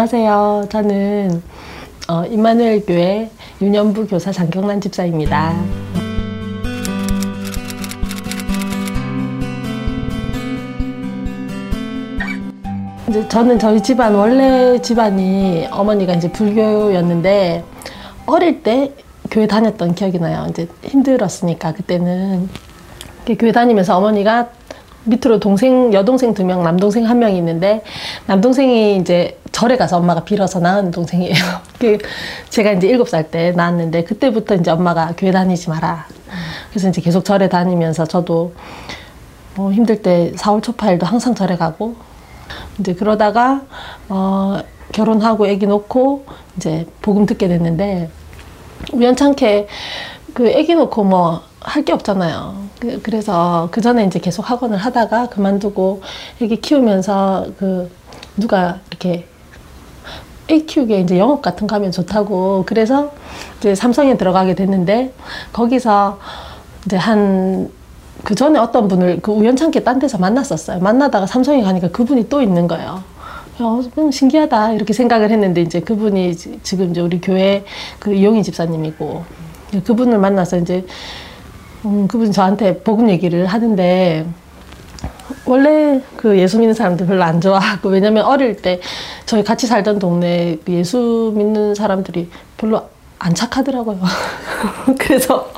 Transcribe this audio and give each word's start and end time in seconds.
안녕하세요. 0.00 0.66
저는 0.70 1.42
어, 2.08 2.24
임마누엘 2.26 2.86
교회 2.86 3.28
유년부 3.60 4.06
교사 4.06 4.30
장경란 4.30 4.80
집사입니다. 4.80 5.52
이제 13.08 13.26
저는 13.26 13.58
저희 13.58 13.82
집안 13.82 14.14
원래 14.14 14.80
집안이 14.80 15.66
어머니가 15.72 16.12
이제 16.14 16.30
불교였는데 16.30 17.64
어릴 18.26 18.62
때 18.62 18.92
교회 19.32 19.48
다녔던 19.48 19.96
기억이 19.96 20.20
나요. 20.20 20.46
이제 20.50 20.68
힘들었으니까 20.84 21.72
그때는 21.72 22.48
교회 23.36 23.50
다니면서 23.50 23.96
어머니가 23.96 24.50
밑으로 25.04 25.40
동생 25.40 25.92
여동생 25.92 26.34
두 26.34 26.44
명, 26.44 26.62
남동생 26.62 27.08
한 27.08 27.18
명 27.18 27.34
있는데 27.34 27.82
남동생이 28.26 28.96
이제 28.98 29.38
절에 29.58 29.76
가서 29.76 29.96
엄마가 29.96 30.22
빌어서 30.24 30.60
낳은 30.60 30.92
동생이에요. 30.92 31.34
그 31.80 31.98
제가 32.48 32.72
이제 32.72 32.86
일곱 32.86 33.08
살 33.08 33.30
때 33.30 33.50
낳았는데 33.52 34.04
그때부터 34.04 34.54
이제 34.54 34.70
엄마가 34.70 35.14
교회 35.16 35.32
다니지 35.32 35.68
마라. 35.68 36.06
그래서 36.70 36.88
이제 36.88 37.00
계속 37.00 37.24
절에 37.24 37.48
다니면서 37.48 38.06
저도 38.06 38.54
뭐 39.56 39.72
힘들 39.72 40.00
때 40.02 40.32
4월 40.36 40.62
초파일도 40.62 41.04
항상 41.06 41.34
절에 41.34 41.56
가고 41.56 41.96
이제 42.78 42.94
그러다가 42.94 43.62
어 44.08 44.60
결혼하고 44.92 45.46
아기 45.46 45.66
놓고 45.66 46.26
이제 46.56 46.86
복음 47.02 47.26
듣게 47.26 47.48
됐는데 47.48 48.10
우연찮게 48.92 49.66
그 50.34 50.54
아기 50.56 50.74
놓고 50.74 51.04
뭐 51.04 51.48
할 51.60 51.84
게 51.84 51.92
없잖아요. 51.92 52.68
그, 52.80 53.00
그래서 53.02 53.68
그 53.72 53.80
전에 53.80 54.04
이제 54.04 54.20
계속 54.20 54.48
학원을 54.48 54.78
하다가 54.78 55.26
그만두고 55.28 56.02
아기 56.40 56.60
키우면서 56.60 57.46
그 57.58 57.90
누가 58.36 58.78
이렇게 58.90 59.26
애 60.50 60.58
키우기에 60.60 61.00
이제 61.00 61.18
영업 61.18 61.42
같은 61.42 61.66
거 61.66 61.76
하면 61.76 61.92
좋다고 61.92 62.64
그래서 62.66 63.12
이제 63.58 63.74
삼성에 63.74 64.16
들어가게 64.16 64.54
됐는데 64.54 65.12
거기서 65.52 66.18
이제 66.86 66.96
한 66.96 67.78
그 68.24 68.34
전에 68.34 68.58
어떤 68.58 68.88
분을 68.88 69.20
그 69.22 69.32
우연찮게 69.32 69.84
딴 69.84 69.98
데서 69.98 70.18
만났었어요. 70.18 70.80
만나다가 70.80 71.26
삼성에 71.26 71.62
가니까 71.62 71.88
그분이 71.88 72.28
또 72.28 72.42
있는 72.42 72.66
거예요. 72.66 73.02
어, 73.60 73.80
좀 73.94 74.10
신기하다 74.10 74.72
이렇게 74.72 74.92
생각을 74.92 75.30
했는데 75.30 75.62
이제 75.62 75.80
그분이 75.80 76.36
지금 76.62 76.90
이제 76.90 77.00
우리 77.00 77.20
교회 77.20 77.64
그 77.98 78.12
이용희 78.12 78.42
집사님이고 78.42 79.24
그분을 79.84 80.18
만나서 80.18 80.58
이제 80.58 80.84
음, 81.84 82.06
그분이 82.06 82.32
저한테 82.32 82.80
복음 82.80 83.08
얘기를 83.08 83.46
하는데 83.46 84.26
원래 85.44 86.00
그 86.16 86.38
예수 86.38 86.58
믿는 86.58 86.74
사람들 86.74 87.06
별로 87.06 87.22
안 87.22 87.40
좋아하고 87.40 87.88
왜냐면 87.88 88.24
어릴 88.24 88.56
때 88.56 88.80
저희 89.28 89.44
같이 89.44 89.66
살던 89.66 89.98
동네 89.98 90.56
그 90.64 90.72
예수 90.72 91.34
믿는 91.36 91.74
사람들이 91.74 92.30
별로 92.56 92.88
안 93.18 93.34
착하더라고요. 93.34 94.00
그래서 94.98 95.52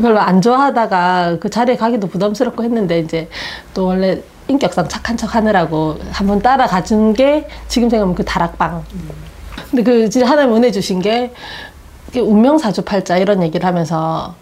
별로 0.00 0.18
안 0.18 0.40
좋아하다가 0.40 1.36
그 1.38 1.50
자리에 1.50 1.76
가기도 1.76 2.06
부담스럽고 2.06 2.64
했는데 2.64 3.00
이제 3.00 3.28
또 3.74 3.84
원래 3.84 4.22
인격상 4.48 4.88
착한 4.88 5.18
척 5.18 5.34
하느라고 5.34 5.98
한번 6.12 6.40
따라가 6.40 6.82
준 6.82 7.12
게 7.12 7.46
지금 7.68 7.90
생각하면 7.90 8.14
그 8.14 8.24
다락방. 8.24 8.82
근데 9.70 9.82
그 9.82 10.08
진짜 10.08 10.26
하나님 10.26 10.54
은혜 10.54 10.70
주신 10.70 11.02
게 11.02 11.34
운명사주팔자 12.14 13.18
이런 13.18 13.42
얘기를 13.42 13.66
하면서 13.66 14.34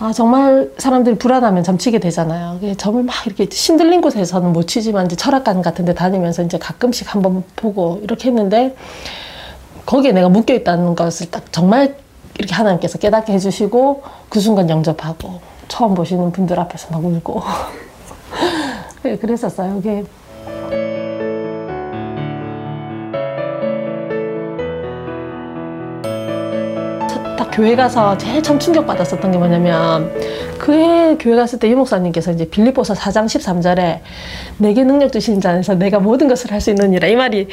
아, 0.00 0.12
정말 0.12 0.72
사람들이 0.76 1.16
불안하면 1.16 1.62
점치게 1.62 2.00
되잖아요. 2.00 2.58
점을 2.76 3.00
막 3.02 3.14
이렇게 3.26 3.48
신들린 3.50 4.00
곳에서는 4.00 4.52
못 4.52 4.66
치지만 4.66 5.06
이제 5.06 5.14
철학관 5.14 5.62
같은 5.62 5.84
데 5.84 5.94
다니면서 5.94 6.42
이제 6.42 6.58
가끔씩 6.58 7.14
한번 7.14 7.44
보고 7.54 8.00
이렇게 8.02 8.28
했는데 8.28 8.74
거기에 9.86 10.12
내가 10.12 10.28
묶여 10.28 10.54
있다는 10.54 10.96
것을 10.96 11.30
딱 11.30 11.52
정말 11.52 11.96
이렇게 12.38 12.54
하나님께서 12.54 12.98
깨닫게 12.98 13.32
해주시고 13.34 14.02
그 14.28 14.40
순간 14.40 14.68
영접하고 14.68 15.40
처음 15.68 15.94
보시는 15.94 16.32
분들 16.32 16.58
앞에서 16.58 16.88
막 16.90 17.04
울고 17.04 17.42
네, 19.04 19.16
그랬었어요. 19.16 19.78
이게 19.78 20.04
교회 27.54 27.76
가서 27.76 28.18
제일 28.18 28.42
처음 28.42 28.58
충격 28.58 28.84
받았었던 28.86 29.30
게 29.30 29.38
뭐냐면 29.38 30.12
그해 30.58 31.16
교회 31.18 31.36
갔을 31.36 31.58
때 31.60 31.70
유목사님께서 31.70 32.32
이제 32.32 32.48
빌립보서 32.48 32.94
4장 32.94 33.26
13절에 33.26 34.00
내게 34.58 34.82
능력 34.82 35.12
주신 35.12 35.40
자에서 35.40 35.74
내가 35.74 36.00
모든 36.00 36.26
것을 36.26 36.50
할 36.50 36.60
수 36.60 36.70
있느니라 36.70 37.06
이 37.06 37.14
말이 37.14 37.46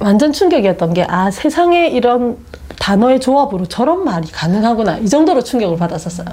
완전 0.00 0.32
충격이었던 0.32 0.94
게 0.94 1.04
아 1.08 1.30
세상에 1.30 1.88
이런 1.88 2.38
단어의 2.78 3.20
조합으로 3.20 3.66
저런 3.66 4.04
말이 4.04 4.26
가능하구나 4.32 4.98
이 4.98 5.08
정도로 5.08 5.42
충격을 5.44 5.76
받았었어요. 5.76 6.26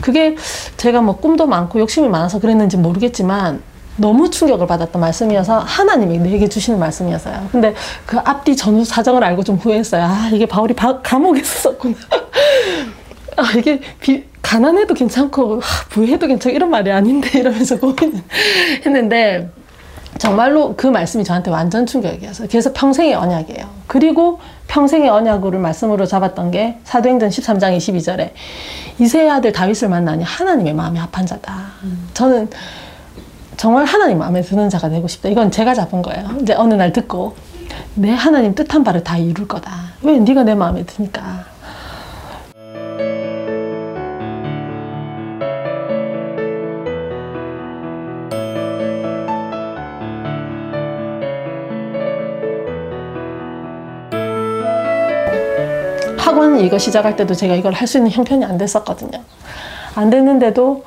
그게 0.00 0.34
제가 0.78 1.02
뭐 1.02 1.16
꿈도 1.18 1.46
많고 1.46 1.78
욕심이 1.80 2.08
많아서 2.08 2.40
그랬는지 2.40 2.78
모르겠지만 2.78 3.62
너무 3.98 4.30
충격을 4.30 4.66
받았던 4.66 5.00
말씀이어서 5.00 5.58
하나님이 5.58 6.18
내게 6.18 6.48
주시는 6.48 6.78
말씀이었어요. 6.78 7.48
근데 7.52 7.74
그 8.06 8.18
앞뒤 8.24 8.56
전후 8.56 8.84
사정을 8.84 9.22
알고 9.22 9.44
좀 9.44 9.56
후회했어요. 9.56 10.04
아 10.04 10.30
이게 10.32 10.46
바울이 10.46 10.74
바, 10.74 11.00
감옥에 11.02 11.40
있었구나. 11.40 11.94
아 13.36 13.52
이게 13.56 13.80
비, 14.00 14.24
가난해도 14.40 14.94
괜찮고 14.94 15.60
아, 15.62 15.88
부해도 15.90 16.26
괜찮고 16.26 16.54
이런 16.54 16.70
말이 16.70 16.90
아닌데 16.90 17.38
이러면서 17.38 17.78
고민했는데 17.78 19.50
정말로 20.18 20.74
그 20.76 20.86
말씀이 20.86 21.22
저한테 21.22 21.50
완전 21.50 21.86
충격이었어요. 21.86 22.48
그래서 22.48 22.72
평생의 22.72 23.14
언약이에요. 23.14 23.68
그리고 23.86 24.40
평생의 24.68 25.08
언약을 25.08 25.58
말씀으로 25.58 26.06
잡았던 26.06 26.50
게 26.50 26.78
사도행전 26.84 27.28
13장 27.30 27.76
22절에 27.76 28.30
이세 28.98 29.28
아들 29.28 29.52
다윗을 29.52 29.88
만나니 29.88 30.24
하나님의 30.24 30.74
마음이 30.74 30.98
합한 30.98 31.26
자다. 31.26 31.72
저는 32.14 32.50
정말 33.58 33.84
하나님 33.86 34.18
마음에 34.18 34.40
드는 34.40 34.70
자가 34.70 34.88
되고 34.88 35.08
싶다. 35.08 35.28
이건 35.28 35.50
제가 35.50 35.74
잡은 35.74 36.00
거예요. 36.00 36.28
이제 36.40 36.54
어느 36.54 36.74
날 36.74 36.92
듣고 36.92 37.34
내 37.96 38.10
하나님 38.12 38.54
뜻한 38.54 38.84
바를 38.84 39.02
다 39.02 39.18
이룰 39.18 39.48
거다. 39.48 39.72
왜 40.02 40.16
네가 40.18 40.44
내 40.44 40.54
마음에 40.54 40.84
드니까. 40.84 41.44
학원 56.18 56.60
이거 56.60 56.78
시작할 56.78 57.16
때도 57.16 57.34
제가 57.34 57.54
이걸 57.54 57.72
할 57.72 57.86
수 57.88 57.98
있는 57.98 58.10
형편이 58.10 58.44
안 58.44 58.58
됐었거든요. 58.58 59.22
안 59.94 60.10
됐는데도 60.10 60.84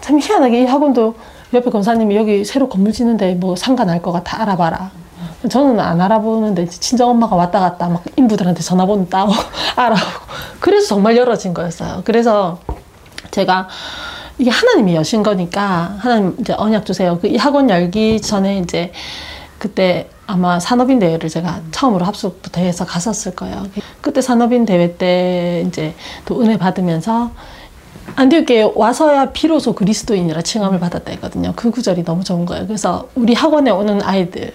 참 0.00 0.18
희한하게 0.18 0.62
이 0.62 0.64
학원도 0.66 1.14
옆에 1.52 1.70
권사님이 1.70 2.16
여기 2.16 2.44
새로 2.44 2.68
건물 2.68 2.92
짓는데 2.92 3.34
뭐 3.34 3.56
상가 3.56 3.84
날 3.84 4.02
것 4.02 4.12
같아 4.12 4.42
알아봐라. 4.42 4.90
저는 5.48 5.78
안 5.80 6.00
알아보는데 6.00 6.66
친정 6.66 7.10
엄마가 7.10 7.36
왔다 7.36 7.60
갔다 7.60 7.88
막 7.88 8.02
인부들한테 8.16 8.60
전화번호 8.62 9.08
따고 9.08 9.32
알아보고 9.76 10.26
그래서 10.60 10.88
정말 10.88 11.16
열어진 11.16 11.54
거였어요. 11.54 12.02
그래서 12.04 12.58
제가 13.30 13.68
이게 14.38 14.50
하나님이 14.50 14.94
여신 14.94 15.22
거니까 15.22 15.96
하나님 15.98 16.36
이제 16.40 16.54
언약 16.56 16.84
주세요. 16.84 17.18
그이 17.18 17.36
학원 17.36 17.70
열기 17.70 18.20
전에 18.20 18.58
이제 18.58 18.92
그때 19.58 20.08
아마 20.26 20.60
산업인 20.60 20.98
대회를 20.98 21.28
제가 21.30 21.60
처음으로 21.70 22.04
합숙부터 22.04 22.60
해서 22.60 22.84
갔었을 22.84 23.34
거예요. 23.34 23.66
그때 24.00 24.20
산업인 24.20 24.66
대회 24.66 24.96
때 24.96 25.64
이제 25.66 25.94
또 26.26 26.40
은혜 26.42 26.56
받으면서 26.58 27.30
안디옥에 28.18 28.72
와서야 28.74 29.30
비로소 29.30 29.76
그리스도인이라 29.76 30.42
칭함을 30.42 30.80
받았다 30.80 31.12
했거든요. 31.12 31.52
그 31.54 31.70
구절이 31.70 32.04
너무 32.04 32.24
좋은 32.24 32.46
거예요. 32.46 32.66
그래서 32.66 33.08
우리 33.14 33.32
학원에 33.32 33.70
오는 33.70 34.02
아이들 34.02 34.52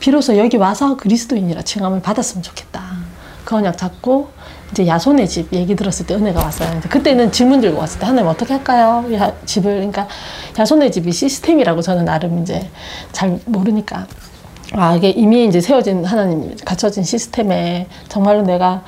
비로소 0.00 0.36
여기 0.36 0.56
와서 0.56 0.96
그리스도인이라 0.96 1.62
칭함을 1.62 2.02
받았으면 2.02 2.42
좋겠다. 2.42 2.82
그 3.44 3.54
언약 3.54 3.78
잡고 3.78 4.30
이제 4.72 4.88
야손의 4.88 5.28
집 5.28 5.52
얘기 5.52 5.76
들었을 5.76 6.06
때 6.06 6.16
은혜가 6.16 6.40
왔어요. 6.40 6.80
그때는 6.88 7.30
질문 7.30 7.60
들고 7.60 7.78
왔을 7.78 8.00
때 8.00 8.06
하나님 8.06 8.28
어떻게 8.28 8.52
할까요? 8.52 9.04
야, 9.12 9.32
집을 9.44 9.74
그러니까 9.74 10.08
야손의 10.58 10.90
집이 10.90 11.12
시스템이라고 11.12 11.82
저는 11.82 12.06
나름 12.06 12.42
이제 12.42 12.68
잘 13.12 13.38
모르니까 13.44 14.08
아 14.72 14.96
이게 14.96 15.10
이미 15.10 15.46
이제 15.46 15.60
세워진 15.60 16.04
하나님 16.04 16.56
갖춰진 16.64 17.04
시스템에 17.04 17.86
정말로 18.08 18.42
내가 18.42 18.82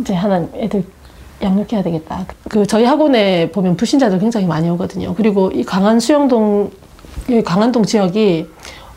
이제 0.00 0.14
하나님 0.14 0.50
애들 0.54 0.84
양육해야 1.44 1.82
되겠다. 1.82 2.26
그 2.48 2.66
저희 2.66 2.84
학원에 2.84 3.50
보면 3.50 3.76
불신자들 3.76 4.18
굉장히 4.18 4.46
많이 4.46 4.68
오거든요. 4.70 5.14
그리고 5.14 5.50
이 5.52 5.62
강한 5.62 6.00
수영동 6.00 6.70
강한동 7.44 7.84
지역이 7.84 8.48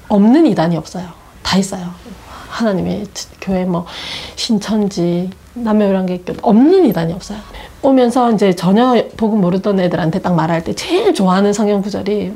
없는 0.08 0.46
이단이 0.48 0.78
없어요. 0.78 1.06
다 1.44 1.58
있어요. 1.58 1.88
하나님의 2.50 3.06
교회 3.42 3.66
뭐 3.66 3.86
신천지 4.36 5.30
남녀요란계 5.54 6.24
없는 6.42 6.86
이단이 6.86 7.14
없어요. 7.14 7.40
오면서 7.82 8.32
이제 8.32 8.56
전혀 8.56 9.06
복음 9.18 9.42
모르던 9.42 9.80
애들한테 9.80 10.20
딱 10.20 10.34
말할 10.34 10.64
때 10.64 10.74
제일 10.74 11.14
좋아하는 11.14 11.54
성경 11.54 11.82
구절이 11.82 12.34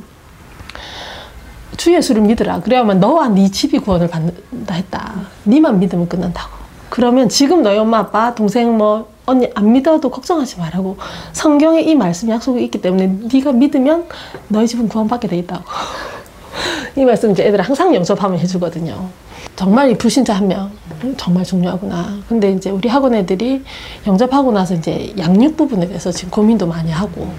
주 1.78 1.94
예수를 1.94 2.22
믿으라. 2.22 2.62
그래야만 2.62 3.00
너와 3.00 3.30
네 3.30 3.50
집이 3.50 3.80
구원을 3.80 4.08
받는다 4.08 4.76
했다. 4.76 5.14
네만 5.46 5.80
믿으면 5.80 6.08
끝난다고. 6.08 6.52
그러면 6.90 7.30
지금 7.30 7.64
너희 7.64 7.78
엄마 7.78 8.00
아빠 8.00 8.36
동생 8.36 8.78
뭐 8.78 9.11
언니 9.26 9.48
안 9.54 9.72
믿어도 9.72 10.10
걱정하지 10.10 10.58
말라고 10.60 10.98
성경에 11.34 11.82
이 11.82 11.96
말씀 11.96 12.30
약속이 12.30 12.64
있기 12.66 12.82
때문에 12.82 13.20
네가 13.32 13.52
믿으면 13.54 14.06
너희 14.48 14.68
집은 14.68 14.90
구원받게 14.90 15.28
돼 15.28 15.38
있다고. 15.38 15.64
이 16.98 17.06
말씀 17.06 17.32
이제 17.32 17.46
애들 17.46 17.62
항상 17.62 17.94
영접하면 17.96 18.40
해주거든요. 18.40 19.08
정말 19.56 19.92
이 19.92 19.98
불신자 19.98 20.34
한 20.34 20.48
명 20.48 20.72
정말 21.18 21.44
중요하구나. 21.44 22.20
근데 22.28 22.52
이제 22.52 22.70
우리 22.70 22.90
학원 22.90 23.14
애들이 23.16 23.64
영접하고 24.06 24.52
나서 24.52 24.74
이제 24.74 25.14
양육 25.18 25.56
부분에 25.56 25.88
대해서 25.88 26.12
지금 26.12 26.32
고민도 26.32 26.68
많이 26.68 26.92
하고 26.92 27.32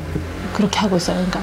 그렇게 0.54 0.78
하고 0.78 0.96
있어요. 0.96 1.16
그러니까 1.16 1.40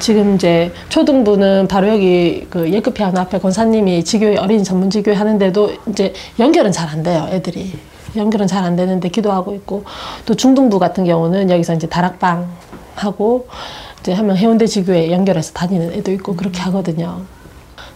지금 0.00 0.34
이제 0.36 0.72
초등부는 0.88 1.68
바로 1.68 1.88
여기 1.88 2.46
그 2.50 2.70
예급 2.72 2.94
피아노 2.94 3.20
앞에 3.20 3.38
권사님이 3.38 4.04
지교회 4.04 4.36
어린이 4.36 4.64
전문 4.64 4.90
지교회 4.90 5.14
하는데도 5.16 5.70
이제 5.88 6.12
연결은 6.38 6.72
잘 6.72 6.88
안 6.88 7.02
돼요. 7.02 7.28
애들이 7.30 7.72
연결은 8.16 8.46
잘 8.46 8.64
안 8.64 8.74
되는데 8.76 9.08
기도하고 9.08 9.54
있고 9.54 9.84
또 10.24 10.34
중등부 10.34 10.78
같은 10.78 11.04
경우는 11.04 11.50
여기서 11.50 11.74
이제 11.74 11.86
다락방 11.86 12.46
하고 12.96 13.46
이제 14.00 14.12
하면 14.12 14.36
해운대 14.36 14.66
지교회 14.66 15.10
연결해서 15.12 15.52
다니는 15.52 15.92
애도 15.92 16.10
있고 16.12 16.34
그렇게 16.34 16.60
하거든요. 16.62 17.20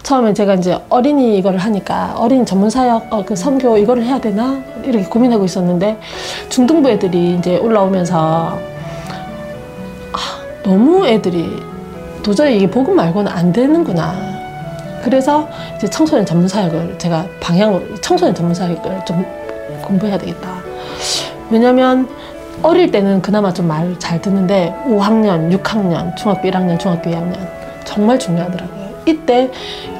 처음에 0.03 0.33
제가 0.35 0.55
이제 0.55 0.79
어린이 0.89 1.39
이거를 1.39 1.59
하니까 1.59 2.15
어린이 2.17 2.45
전문 2.47 2.71
사역 2.71 3.13
어, 3.13 3.25
그 3.25 3.35
선교 3.37 3.77
이거를 3.77 4.05
해야 4.05 4.21
되나 4.21 4.61
이렇게 4.85 5.05
고민하고 5.05 5.45
있었는데 5.45 5.99
중등부 6.49 6.89
애들이 6.89 7.37
이제 7.39 7.57
올라오면서 7.59 8.59
아, 10.13 10.19
너무 10.63 11.07
애들이 11.07 11.63
도저히 12.23 12.57
이게 12.59 12.71
복음 12.71 12.97
말고는 12.97 13.31
안 13.31 13.53
되는구나. 13.53 14.15
그래서 15.03 15.49
이제 15.77 15.89
청소년 15.89 16.27
전문 16.27 16.47
사역을 16.47 16.99
제가 16.99 17.27
방향으로 17.41 17.83
청소년 18.03 18.35
전문 18.35 18.55
사역을 18.55 19.05
좀 19.07 19.25
공부해야 19.91 20.19
되겠다. 20.19 20.49
왜냐면 21.51 22.09
어릴 22.63 22.91
때는 22.91 23.23
그나마 23.23 23.53
좀 23.53 23.67
말 23.67 23.97
잘 23.99 24.21
듣는데 24.21 24.75
5학년, 24.87 25.51
6학년, 25.57 26.15
중학교 26.17 26.49
1학년, 26.49 26.79
중학교 26.79 27.11
2학년 27.11 27.35
정말 27.85 28.19
중요하더라고요. 28.19 28.81
이때 29.07 29.51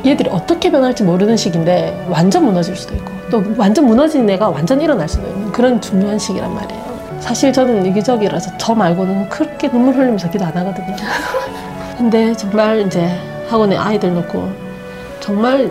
얘들이 0.07 0.29
어떻게 0.31 0.71
변할지 0.71 1.03
모르는 1.03 1.37
시기인데 1.37 2.07
완전 2.11 2.45
무너질 2.45 2.77
수도 2.77 2.95
있고 2.95 3.11
또 3.31 3.43
완전 3.57 3.87
무너진 3.87 4.29
애가 4.29 4.49
완전 4.51 4.81
일어날 4.81 5.09
수도 5.09 5.27
있는 5.27 5.51
그런 5.53 5.81
중요한 5.81 6.19
시기란 6.19 6.55
말이에요. 6.55 6.91
사실 7.21 7.53
저는 7.53 7.85
이기적이라서 7.87 8.53
저 8.59 8.75
말고는 8.75 9.29
그렇게 9.29 9.69
눈물 9.69 9.95
흘리면서 9.95 10.31
기도 10.31 10.45
안 10.45 10.57
하거든요. 10.57 10.95
근데 11.99 12.35
정말 12.35 12.81
이제 12.87 13.11
학원에 13.49 13.77
아이들 13.77 14.15
놓고 14.15 14.51
정말 15.21 15.71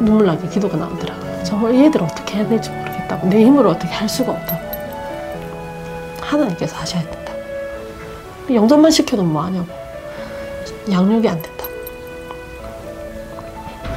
눈물 0.00 0.26
나게 0.26 0.48
기도가 0.48 0.76
나오더라고요. 0.76 1.44
정말 1.44 1.74
얘들 1.76 2.02
어떻게 2.02 2.38
해야 2.38 2.48
될지 2.48 2.70
모르겠다고. 3.12 3.28
내 3.28 3.44
힘으로 3.44 3.70
어떻게 3.70 3.92
할 3.92 4.08
수가 4.08 4.32
없다고. 4.32 4.72
하나님께서 6.20 6.76
하셔야 6.76 7.02
된다. 7.02 7.32
영접만 8.50 8.90
시켜도 8.90 9.22
뭐하냐고. 9.22 9.66
양육이 10.90 11.28
안 11.28 11.40
된다. 11.40 11.64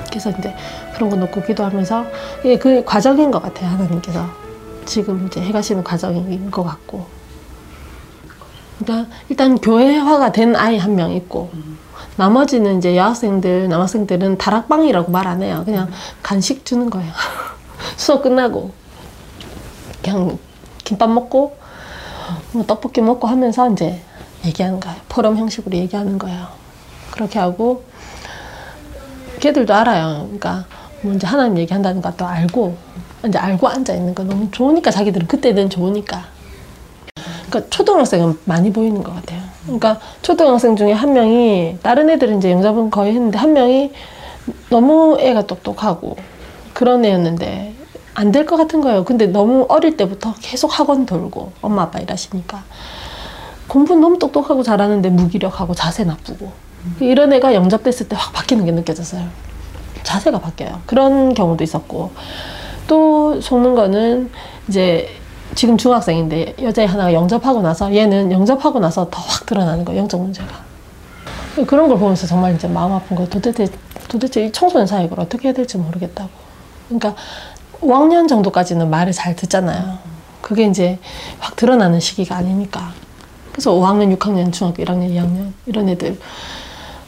그래서 0.10 0.30
이제 0.32 0.54
그런 0.94 1.10
거 1.10 1.16
놓고 1.18 1.42
기도하면서 1.44 2.06
이게 2.42 2.58
그 2.58 2.84
과정인 2.86 3.32
것 3.32 3.42
같아요 3.42 3.70
하나님께서. 3.70 4.26
지금 4.86 5.26
이제 5.28 5.42
해가시는 5.42 5.84
과정인 5.84 6.52
것 6.52 6.64
같고. 6.64 7.06
그러니까 8.80 9.10
일단 9.30 9.58
교회화가 9.58 10.32
된 10.32 10.56
아이 10.56 10.78
한 10.78 10.96
명 10.96 11.12
있고 11.14 11.50
나머지는 12.18 12.78
이제 12.78 12.96
여학생들 12.96 13.68
남학생들은 13.70 14.38
다락방이라고 14.38 15.12
말 15.12 15.28
안 15.28 15.42
해요. 15.42 15.64
그냥 15.66 15.90
간식 16.22 16.66
주는 16.66 16.90
거예요. 16.90 17.12
수업 17.98 18.22
끝나고 18.24 18.72
그냥 20.06 20.38
김밥 20.84 21.10
먹고 21.10 21.58
뭐 22.52 22.66
떡볶이 22.66 23.02
먹고 23.02 23.28
하면서 23.28 23.70
이제 23.72 24.00
얘기하는 24.46 24.80
거예요 24.80 24.98
포럼 25.10 25.38
형식으로 25.38 25.76
얘기하는 25.76 26.18
거예요 26.18 26.48
그렇게 27.12 27.40
하고 27.40 27.84
걔들도 29.40 29.74
알아요. 29.74 30.24
그러니까 30.24 30.66
뭐 31.02 31.14
이제 31.14 31.28
하나님 31.28 31.58
얘기한다는 31.58 32.02
것도 32.02 32.26
알고 32.26 32.76
이제 33.28 33.38
알고 33.38 33.68
앉아 33.68 33.94
있는 33.94 34.16
거 34.16 34.24
너무 34.24 34.50
좋으니까 34.52 34.92
자기들은 34.92 35.28
그때는 35.28 35.70
좋으니까. 35.70 36.26
그러니까 37.48 37.70
초등학생은 37.70 38.40
많이 38.46 38.72
보이는 38.72 39.04
것 39.04 39.14
같아요. 39.14 39.42
그러니까 39.66 40.00
초등학생 40.22 40.76
중에 40.76 40.92
한 40.92 41.14
명이 41.14 41.78
다른 41.82 42.10
애들은 42.10 42.40
이제 42.40 42.52
영접은 42.52 42.90
거의 42.90 43.14
했는데 43.14 43.38
한 43.38 43.54
명이 43.54 43.92
너무 44.70 45.18
애가 45.20 45.48
똑똑하고 45.48 46.18
그런 46.74 47.04
애였는데 47.06 47.74
안 48.16 48.32
될 48.32 48.46
것 48.46 48.58
같은 48.58 48.82
거예요. 48.82 49.04
근데 49.04 49.28
너무 49.28 49.66
어릴 49.70 49.98
때부터 49.98 50.34
계속 50.42 50.78
학원 50.80 51.06
돌고 51.06 51.52
엄마 51.62 51.84
아빠 51.84 52.00
일하시니까 52.00 52.64
공부 53.68 53.96
너무 53.96 54.18
똑똑하고 54.20 54.64
잘하는데 54.64 55.10
무기력하고 55.10 55.74
자세 55.76 56.04
나쁘고 56.06 56.52
이런 57.00 57.34
애가 57.34 57.54
영접됐을 57.54 58.08
때 58.08 58.16
확 58.16 58.32
바뀌는 58.34 58.66
게 58.66 58.72
느껴졌어요. 58.72 59.28
자세가 60.04 60.40
바뀌어요. 60.40 60.82
그런 60.86 61.34
경우도 61.34 61.64
있었고 61.64 62.12
또 62.88 63.42
속는 63.42 63.76
거는 63.76 64.30
이제 64.70 65.10
지금 65.56 65.78
중학생인데 65.78 66.56
여자애 66.62 66.86
하나가 66.86 67.12
영접하고 67.14 67.62
나서 67.62 67.94
얘는 67.94 68.32
영접하고 68.32 68.80
나서 68.80 69.10
더 69.10 69.22
확 69.22 69.46
드러나는 69.46 69.84
거예요. 69.84 70.02
영적 70.02 70.22
문제가. 70.22 70.48
그런 71.68 71.88
걸 71.88 71.98
보면서 71.98 72.28
정말 72.28 72.54
이제 72.56 72.68
마음 72.68 72.92
아픈 72.92 73.16
거예요. 73.16 73.30
도대체 73.30 73.68
도대체 74.08 74.46
이 74.46 74.52
청소년 74.52 74.86
사역을 74.88 75.20
어떻게 75.20 75.48
해야 75.48 75.54
될지 75.54 75.78
모르겠다고. 75.78 76.30
그러니까 76.88 77.16
5학년 77.86 78.28
정도까지는 78.28 78.90
말을 78.90 79.14
잘 79.14 79.36
듣잖아요. 79.36 80.00
그게 80.42 80.66
이제 80.66 81.00
확 81.40 81.56
드러나는 81.56 82.00
시기가 82.00 82.36
아니니까. 82.36 82.92
그래서 83.52 83.72
5학년, 83.72 84.16
6학년, 84.18 84.52
중학교 84.52 84.84
1학년, 84.84 85.10
2학년 85.12 85.54
이런 85.66 85.88
애들 85.90 86.20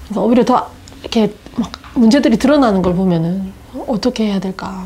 그러니까 0.07 0.21
오히려 0.21 0.45
더 0.45 0.69
이렇게 1.01 1.33
막 1.57 1.71
문제들이 1.95 2.37
드러나는 2.37 2.81
걸 2.81 2.95
보면은 2.95 3.51
어떻게 3.87 4.27
해야 4.27 4.39
될까. 4.39 4.85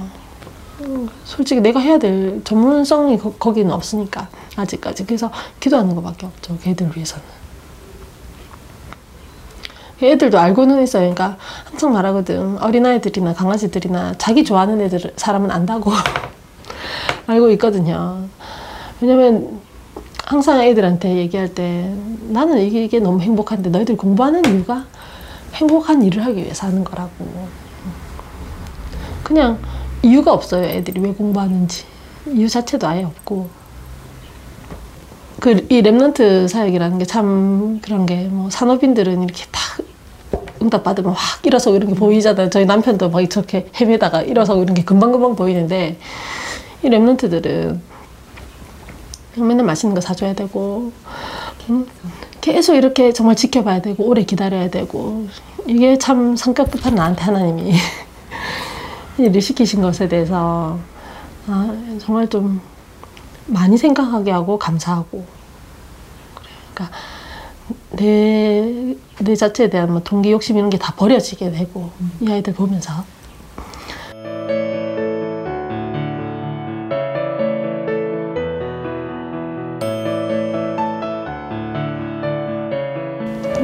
솔직히 1.26 1.62
내가 1.62 1.80
해야 1.80 2.00
될 2.00 2.42
전문성이 2.44 3.18
거, 3.18 3.54
기는 3.54 3.72
없으니까 3.72 4.28
아직까지 4.56 5.06
그래서 5.06 5.32
기도하는 5.60 5.94
것밖에 5.94 6.26
없죠 6.26 6.58
걔들 6.58 6.90
위해서는 6.96 7.24
애들도 10.08 10.40
알고는 10.40 10.82
있어요 10.84 11.14
그러니까 11.14 11.38
항상 11.66 11.94
말하거든 11.94 12.58
어린아이들이나 12.62 13.34
강아지들이나 13.34 14.16
자기 14.18 14.44
좋아하는 14.44 14.82
애들 14.82 15.14
사람은 15.16 15.52
안다고 15.52 15.92
알고 17.28 17.52
있거든요 17.52 18.24
왜냐면 19.00 19.60
항상 20.26 20.62
애들한테 20.62 21.16
얘기할 21.18 21.54
때 21.54 21.94
나는 22.30 22.60
이게, 22.62 22.84
이게 22.86 23.00
너무 23.00 23.20
행복한데 23.22 23.70
너희들 23.70 23.98
공부하는 23.98 24.46
이유가 24.46 24.86
행복한 25.56 26.02
일을 26.04 26.24
하기 26.26 26.38
위해서 26.44 26.68
하는 26.68 26.84
거라고. 26.86 27.12
그냥 29.24 29.60
이유가 30.04 30.32
없어요. 30.32 30.64
애들이 30.64 31.02
왜 31.02 31.12
공부하는지. 31.12 31.84
이유 32.28 32.48
자체도 32.48 32.88
아예 32.88 33.04
없고. 33.04 33.50
그, 35.42 35.66
이 35.70 35.82
랩런트 35.82 36.48
사역이라는 36.48 36.98
게 37.00 37.06
참 37.06 37.80
그런 37.82 38.06
게 38.06 38.30
뭐 38.32 38.50
산업인들은 38.50 39.24
이렇게 39.24 39.46
다 39.52 39.61
응답 40.62 40.84
받으면 40.84 41.14
확 41.14 41.46
일어서고 41.46 41.78
이런 41.78 41.94
게 41.94 41.96
보이잖아요. 41.96 42.50
저희 42.50 42.66
남편도 42.66 43.10
막 43.10 43.22
이렇게 43.22 43.68
헤매다가 43.80 44.22
일어서고 44.22 44.64
이런 44.64 44.74
게 44.76 44.84
금방금방 44.84 45.36
보이는데 45.36 45.98
이 46.84 46.88
랩런트들은 46.88 47.80
맨날 49.38 49.66
맛있는 49.66 49.96
거 49.96 50.02
사줘야 50.02 50.34
되고 50.34 50.92
음, 51.70 51.88
계속 52.42 52.76
이렇게 52.76 53.14
정말 53.14 53.36
지켜봐야 53.36 53.82
되고 53.82 54.04
오래 54.04 54.24
기다려야 54.24 54.70
되고 54.70 55.28
이게 55.68 55.98
참 55.98 56.36
성격 56.36 56.72
급한 56.72 56.96
나한테 56.96 57.22
하나님이 57.24 57.74
일을 59.18 59.42
시키신 59.42 59.82
것에 59.82 60.08
대해서 60.08 60.78
아, 61.48 61.76
정말 62.00 62.28
좀 62.28 62.62
많이 63.46 63.78
생각하게 63.78 64.32
하고 64.32 64.58
감사하고 64.60 65.26
그러니까 66.74 66.98
내, 67.92 68.96
내 69.20 69.36
자체에 69.36 69.70
대한 69.70 69.92
뭐 69.92 70.02
동기 70.04 70.32
욕심 70.32 70.58
이런 70.58 70.70
게 70.70 70.78
다 70.78 70.94
버려지게 70.96 71.52
되고 71.52 71.92
이 72.22 72.32
아이들 72.32 72.54
보면서. 72.54 73.04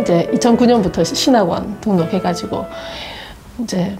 이제 0.02 0.30
2009년부터 0.34 1.04
신학원 1.04 1.80
등록해가지고 1.82 2.66
이제 3.64 3.98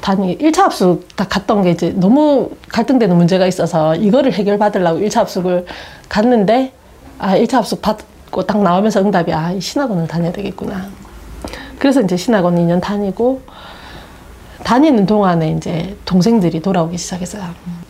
다니 0.00 0.36
1차 0.38 0.62
합숙 0.62 1.06
딱 1.16 1.28
갔던 1.28 1.62
게 1.62 1.70
이제 1.70 1.90
너무 1.90 2.50
갈등되는 2.68 3.16
문제가 3.16 3.46
있어서 3.46 3.94
이거를 3.94 4.32
해결받으려고 4.32 4.98
1차 5.00 5.16
합숙을 5.18 5.64
갔는데 6.08 6.72
아 7.18 7.36
1차 7.38 7.52
합숙 7.54 7.80
받 7.80 7.98
고 8.32 8.42
딱 8.42 8.60
나오면서 8.62 9.00
응답이 9.02 9.32
아 9.32 9.52
신학원을 9.60 10.08
다녀야 10.08 10.32
되겠구나. 10.32 10.86
그래서 11.78 12.00
이제 12.00 12.16
신학원 12.16 12.56
2년 12.56 12.80
다니고 12.80 13.42
다니는 14.64 15.04
동안에 15.06 15.50
이제 15.52 15.96
동생들이 16.06 16.60
돌아오기 16.62 16.96
시작했어요. 16.96 17.42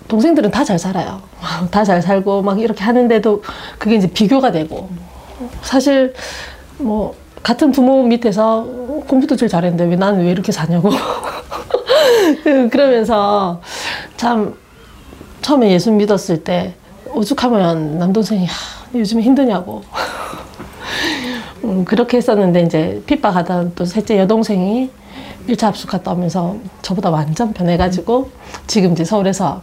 동생들은 0.08 0.50
다 0.50 0.64
잘 0.64 0.78
살아요. 0.78 1.22
다 1.70 1.84
잘 1.84 2.02
살고 2.02 2.42
막 2.42 2.58
이렇게 2.60 2.82
하는데도 2.82 3.42
그게 3.78 3.94
이제 3.96 4.08
비교가 4.08 4.50
되고 4.50 4.90
사실 5.62 6.12
뭐 6.78 7.14
같은 7.42 7.70
부모 7.72 8.02
밑에서 8.02 8.64
공부도 9.08 9.36
제일 9.36 9.48
잘했는데 9.48 9.84
왜 9.84 9.96
나는 9.96 10.24
왜 10.24 10.30
이렇게 10.32 10.50
사냐고 10.52 10.90
그러면서 12.70 13.60
참 14.16 14.54
처음에 15.40 15.70
예수 15.70 15.90
믿었을 15.92 16.42
때 16.44 16.74
오죽하면 17.14 17.98
남동생이 17.98 18.46
요즘에 18.94 19.22
힘드냐고 19.22 19.82
음, 21.72 21.84
그렇게 21.84 22.18
했었는데 22.18 22.62
이제 22.62 23.02
핍박하던 23.06 23.72
또 23.74 23.84
셋째 23.84 24.18
여동생이 24.18 24.90
1차 25.48 25.62
합숙 25.64 25.90
갔다 25.90 26.12
오면서 26.12 26.56
저보다 26.82 27.10
완전 27.10 27.52
변해가지고 27.52 28.30
지금 28.66 28.92
이제 28.92 29.04
서울에서 29.04 29.60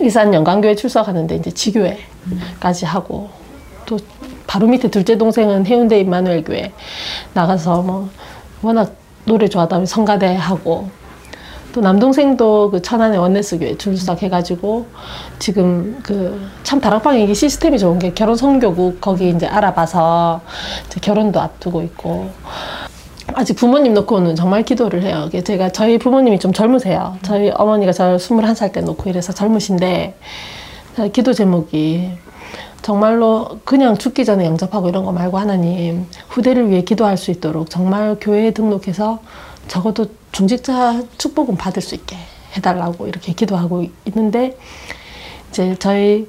일산 0.00 0.32
영광교회 0.32 0.76
출석하는데 0.76 1.36
이제 1.36 1.50
지교회까지 1.50 2.86
하고 2.86 3.28
또 3.84 3.98
바로 4.46 4.66
밑에 4.66 4.88
둘째 4.88 5.18
동생은 5.18 5.66
해운대 5.66 6.00
임마누엘 6.00 6.44
교회 6.44 6.72
나가서 7.34 7.82
뭐 7.82 8.08
워낙 8.62 8.94
노래 9.24 9.48
좋아하다 9.48 9.80
보 9.80 9.84
성가대 9.84 10.36
하고 10.36 10.88
또 11.74 11.80
남동생도 11.80 12.70
그 12.70 12.80
천안의 12.82 13.18
원네스 13.18 13.58
교회 13.58 13.76
출석해가지고 13.76 14.86
지금 15.40 15.98
그 16.02 16.48
참 16.62 16.80
다락방에 16.80 17.22
이게 17.22 17.34
시스템이 17.34 17.78
좋은 17.78 17.98
게 17.98 18.14
결혼 18.14 18.36
선교국 18.36 19.00
거기 19.00 19.28
이제 19.28 19.46
알아봐서 19.46 20.40
이제 20.86 20.98
결혼도 21.00 21.40
앞두고 21.40 21.82
있고 21.82 22.30
아직 23.34 23.54
부모님 23.54 23.92
놓고는 23.94 24.34
정말 24.34 24.62
기도를 24.62 25.02
해요. 25.02 25.28
제가 25.44 25.70
저희 25.70 25.98
부모님이 25.98 26.38
좀 26.38 26.52
젊으세요. 26.52 27.18
저희 27.22 27.50
어머니가 27.50 27.92
저 27.92 28.16
21살 28.16 28.72
때 28.72 28.80
놓고 28.80 29.10
이래서 29.10 29.32
젊으신데 29.32 30.16
기도 31.12 31.32
제목이 31.32 32.10
정말로 32.82 33.58
그냥 33.64 33.96
죽기 33.98 34.24
전에 34.24 34.44
영접하고 34.46 34.88
이런 34.88 35.04
거 35.04 35.12
말고 35.12 35.38
하나님 35.38 36.06
후대를 36.28 36.70
위해 36.70 36.82
기도할 36.82 37.16
수 37.16 37.30
있도록 37.30 37.68
정말 37.68 38.16
교회에 38.20 38.52
등록해서 38.52 39.18
적어도 39.68 40.06
중직자 40.32 41.02
축복은 41.18 41.56
받을 41.56 41.82
수 41.82 41.94
있게 41.94 42.16
해달라고 42.56 43.06
이렇게 43.06 43.32
기도하고 43.32 43.84
있는데 44.06 44.56
이제 45.50 45.76
저희 45.78 46.28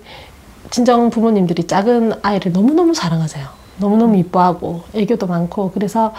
친정 0.72 1.10
부모님들이 1.10 1.68
작은 1.68 2.14
아이를 2.22 2.52
너무너무 2.52 2.94
사랑하세요. 2.94 3.48
너무너무 3.78 4.18
이뻐하고 4.18 4.84
애교도 4.94 5.28
많고 5.28 5.72
그래서 5.72 6.14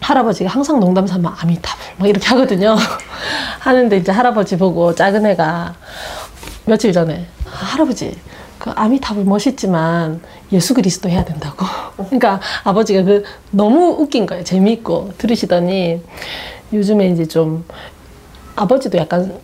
할아버지가 0.00 0.50
항상 0.50 0.80
농담 0.80 1.06
삼아 1.06 1.36
아미타불 1.40 1.84
막 1.98 2.08
이렇게 2.08 2.26
하거든요. 2.28 2.76
하는데 3.60 3.96
이제 3.96 4.12
할아버지 4.12 4.58
보고 4.58 4.94
작은 4.94 5.24
애가 5.26 5.74
며칠 6.66 6.92
전에 6.92 7.26
할아버지 7.46 8.18
그 8.64 8.70
아미타불 8.70 9.26
멋있지만 9.26 10.22
예수 10.50 10.72
그리스도 10.72 11.10
해야 11.10 11.22
된다고. 11.22 11.66
그러니까 11.96 12.40
아버지가 12.62 13.02
그 13.02 13.22
너무 13.50 13.88
웃긴 13.90 14.24
거예요. 14.24 14.42
재미있고 14.42 15.12
들으시더니 15.18 16.00
요즘에 16.72 17.08
이제 17.10 17.26
좀 17.26 17.66
아버지도 18.56 18.96
약간 18.96 19.38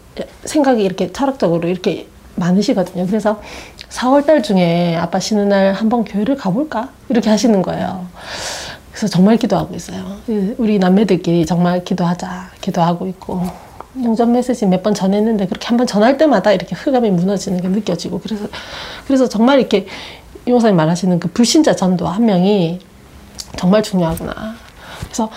생각이 0.46 0.82
이렇게 0.82 1.12
철학적으로 1.12 1.68
이렇게 1.68 2.08
많으시거든요. 2.36 3.06
그래서 3.08 3.42
4월달 3.90 4.42
중에 4.42 4.96
아빠 4.96 5.20
쉬는 5.20 5.50
날 5.50 5.74
한번 5.74 6.04
교회를 6.04 6.36
가볼까? 6.36 6.88
이렇게 7.10 7.28
하시는 7.28 7.60
거예요. 7.60 8.06
그래서 8.90 9.06
정말 9.06 9.36
기도하고 9.36 9.74
있어요. 9.74 10.16
우리 10.56 10.78
남매들끼리 10.78 11.44
정말 11.44 11.84
기도하자, 11.84 12.52
기도하고 12.62 13.06
있고. 13.08 13.42
영접 13.96 14.28
메시지 14.30 14.66
몇 14.66 14.82
번 14.82 14.94
전했는데 14.94 15.46
그렇게 15.46 15.66
한 15.66 15.76
번 15.76 15.86
전할 15.86 16.16
때마다 16.16 16.52
이렇게 16.52 16.74
흑암이 16.76 17.10
무너지는 17.10 17.60
게 17.60 17.68
느껴지고 17.68 18.20
그래서 18.20 18.46
그래서 19.06 19.28
정말 19.28 19.58
이렇게 19.58 19.86
이모사님 20.46 20.76
말하시는 20.76 21.18
그 21.20 21.28
불신자 21.28 21.74
전도 21.76 22.06
한 22.06 22.24
명이 22.24 22.78
정말 23.56 23.82
중요하구나. 23.82 24.54
그래서 25.02 25.28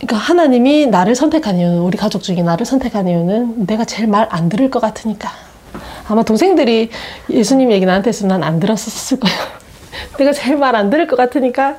그러니까 0.00 0.16
하나님이 0.16 0.86
나를 0.88 1.14
선택한 1.14 1.56
이유는 1.58 1.78
우리 1.78 1.96
가족 1.96 2.22
중에 2.22 2.42
나를 2.42 2.66
선택한 2.66 3.08
이유는 3.08 3.66
내가 3.66 3.84
제일 3.84 4.08
말 4.08 4.26
안 4.30 4.48
들을 4.48 4.68
것 4.70 4.80
같으니까 4.80 5.30
아마 6.08 6.22
동생들이 6.24 6.90
예수님 7.30 7.70
얘기 7.72 7.86
나한테 7.86 8.08
했으면 8.08 8.40
난 8.40 8.42
안 8.54 8.60
들었었을 8.60 9.20
거예요. 9.20 9.36
내가 10.18 10.32
제일 10.32 10.56
말 10.56 10.74
안 10.74 10.90
들을 10.90 11.06
것 11.06 11.16
같으니까 11.16 11.76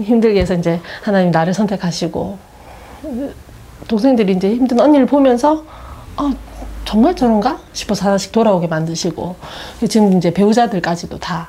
힘들게 0.00 0.40
해서 0.40 0.54
이제 0.54 0.80
하나님 1.02 1.30
나를 1.30 1.52
선택하시고 1.54 2.38
동생들이 3.88 4.32
이제 4.32 4.54
힘든 4.54 4.80
언니를 4.80 5.06
보면서 5.06 5.64
어, 6.16 6.30
정말 6.84 7.14
저런가? 7.16 7.58
싶어서 7.72 8.06
하나씩 8.06 8.32
돌아오게 8.32 8.66
만드시고 8.66 9.36
지금 9.88 10.16
이제 10.16 10.32
배우자들까지도 10.32 11.18
다 11.18 11.48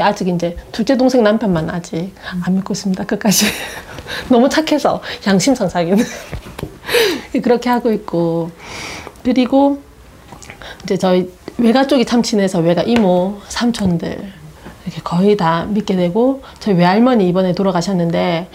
아직 0.00 0.28
이제 0.28 0.56
둘째 0.72 0.96
동생 0.96 1.22
남편만 1.22 1.68
아직 1.70 2.14
안 2.44 2.54
믿고 2.54 2.72
있습니다. 2.72 3.04
끝까지. 3.04 3.46
너무 4.28 4.48
착해서 4.48 5.00
양심상 5.26 5.68
자기는. 5.68 6.04
그렇게 7.42 7.68
하고 7.68 7.92
있고. 7.92 8.50
그리고 9.22 9.80
이제 10.82 10.96
저희 10.96 11.30
외가 11.58 11.86
쪽이 11.86 12.04
참 12.04 12.22
친해서 12.22 12.58
외가 12.58 12.82
이모 12.82 13.38
삼촌들 13.48 14.32
이렇게 14.84 15.00
거의 15.02 15.36
다 15.36 15.64
믿게 15.68 15.96
되고 15.96 16.42
저희 16.58 16.74
외할머니 16.74 17.28
이번에 17.28 17.52
돌아가셨는데 17.54 18.48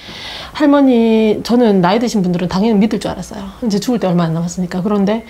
할머니 0.54 1.40
저는 1.44 1.82
나이 1.82 2.00
드신 2.00 2.22
분들은 2.22 2.48
당연히 2.48 2.78
믿을 2.80 3.00
줄 3.00 3.12
알았어요. 3.12 3.44
이제 3.66 3.80
죽을 3.80 4.00
때 4.00 4.08
얼마 4.08 4.24
안 4.24 4.34
남았으니까 4.34 4.82
그런데 4.82 5.26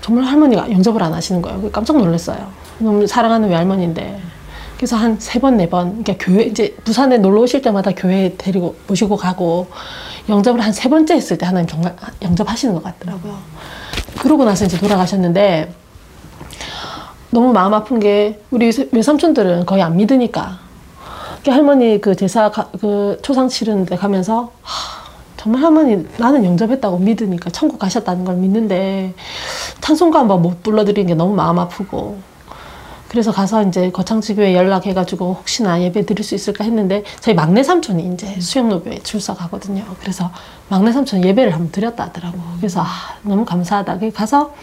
정말 0.00 0.24
할머니가 0.24 0.70
영접을 0.70 1.02
안 1.02 1.12
하시는 1.12 1.42
거예요. 1.42 1.70
깜짝 1.70 1.96
놀랐어요. 1.98 2.46
너무 2.78 3.06
사랑하는 3.06 3.48
외할머니인데 3.48 4.20
그래서 4.76 4.94
한 4.94 5.18
세 5.18 5.40
번, 5.40 5.56
네 5.56 5.68
번, 5.68 6.04
그러니까 6.04 6.24
교회, 6.24 6.44
이제 6.44 6.76
부산에 6.84 7.18
놀러 7.18 7.40
오실 7.40 7.62
때마다 7.62 7.90
교회 7.96 8.36
데리고, 8.38 8.76
모시고 8.86 9.16
가고, 9.16 9.66
영접을 10.28 10.60
한 10.60 10.72
세 10.72 10.88
번째 10.88 11.14
했을 11.14 11.36
때 11.36 11.46
하나님 11.46 11.66
정말 11.66 11.96
영접하시는 12.22 12.72
것 12.74 12.84
같더라고요. 12.84 13.36
그러고 14.20 14.44
나서 14.44 14.66
이제 14.66 14.78
돌아가셨는데, 14.78 15.74
너무 17.30 17.52
마음 17.52 17.74
아픈 17.74 18.00
게 18.00 18.40
우리 18.50 18.70
외삼촌들은 18.92 19.66
거의 19.66 19.82
안 19.82 19.96
믿으니까 19.96 20.58
할머니 21.46 22.00
그 22.00 22.14
제사 22.14 22.50
가, 22.50 22.68
그 22.80 23.18
초상 23.22 23.48
치르는데 23.48 23.96
가면서 23.96 24.52
하, 24.62 25.10
정말 25.36 25.62
할머니 25.62 26.06
나는 26.18 26.44
영접했다고 26.44 26.98
믿으니까 26.98 27.50
천국 27.50 27.78
가셨다는 27.78 28.24
걸 28.24 28.36
믿는데 28.36 29.14
찬송가 29.80 30.18
한번 30.18 30.42
못 30.42 30.62
불러드리는 30.62 31.06
게 31.06 31.14
너무 31.14 31.34
마음 31.34 31.58
아프고 31.58 32.18
그래서 33.08 33.32
가서 33.32 33.62
이제 33.62 33.90
거창지교회 33.90 34.54
연락해가지고 34.54 35.36
혹시나 35.40 35.80
예배 35.80 36.04
드릴 36.04 36.22
수 36.22 36.34
있을까 36.34 36.64
했는데 36.64 37.04
저희 37.20 37.34
막내 37.34 37.62
삼촌이 37.62 38.12
이제 38.12 38.38
수영로교에 38.38 38.98
출석하거든요. 38.98 39.82
그래서 40.00 40.30
막내 40.68 40.92
삼촌 40.92 41.24
예배를 41.24 41.54
한번 41.54 41.72
드렸다 41.72 42.04
하더라고. 42.04 42.38
그래서 42.58 42.82
아, 42.82 42.86
너무 43.22 43.46
감사하다. 43.46 43.98
가서 44.12 44.54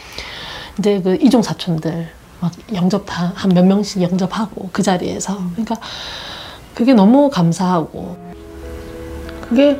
이제 0.77 1.01
그 1.01 1.17
이종 1.19 1.41
사촌들 1.41 2.07
막 2.41 2.51
영접 2.73 3.05
다 3.05 3.33
한 3.35 3.51
몇 3.53 3.65
명씩 3.65 4.01
영접하고 4.01 4.69
그 4.71 4.81
자리에서 4.83 5.37
그러니까 5.53 5.75
그게 6.73 6.93
너무 6.93 7.29
감사하고 7.29 8.17
그게 9.47 9.79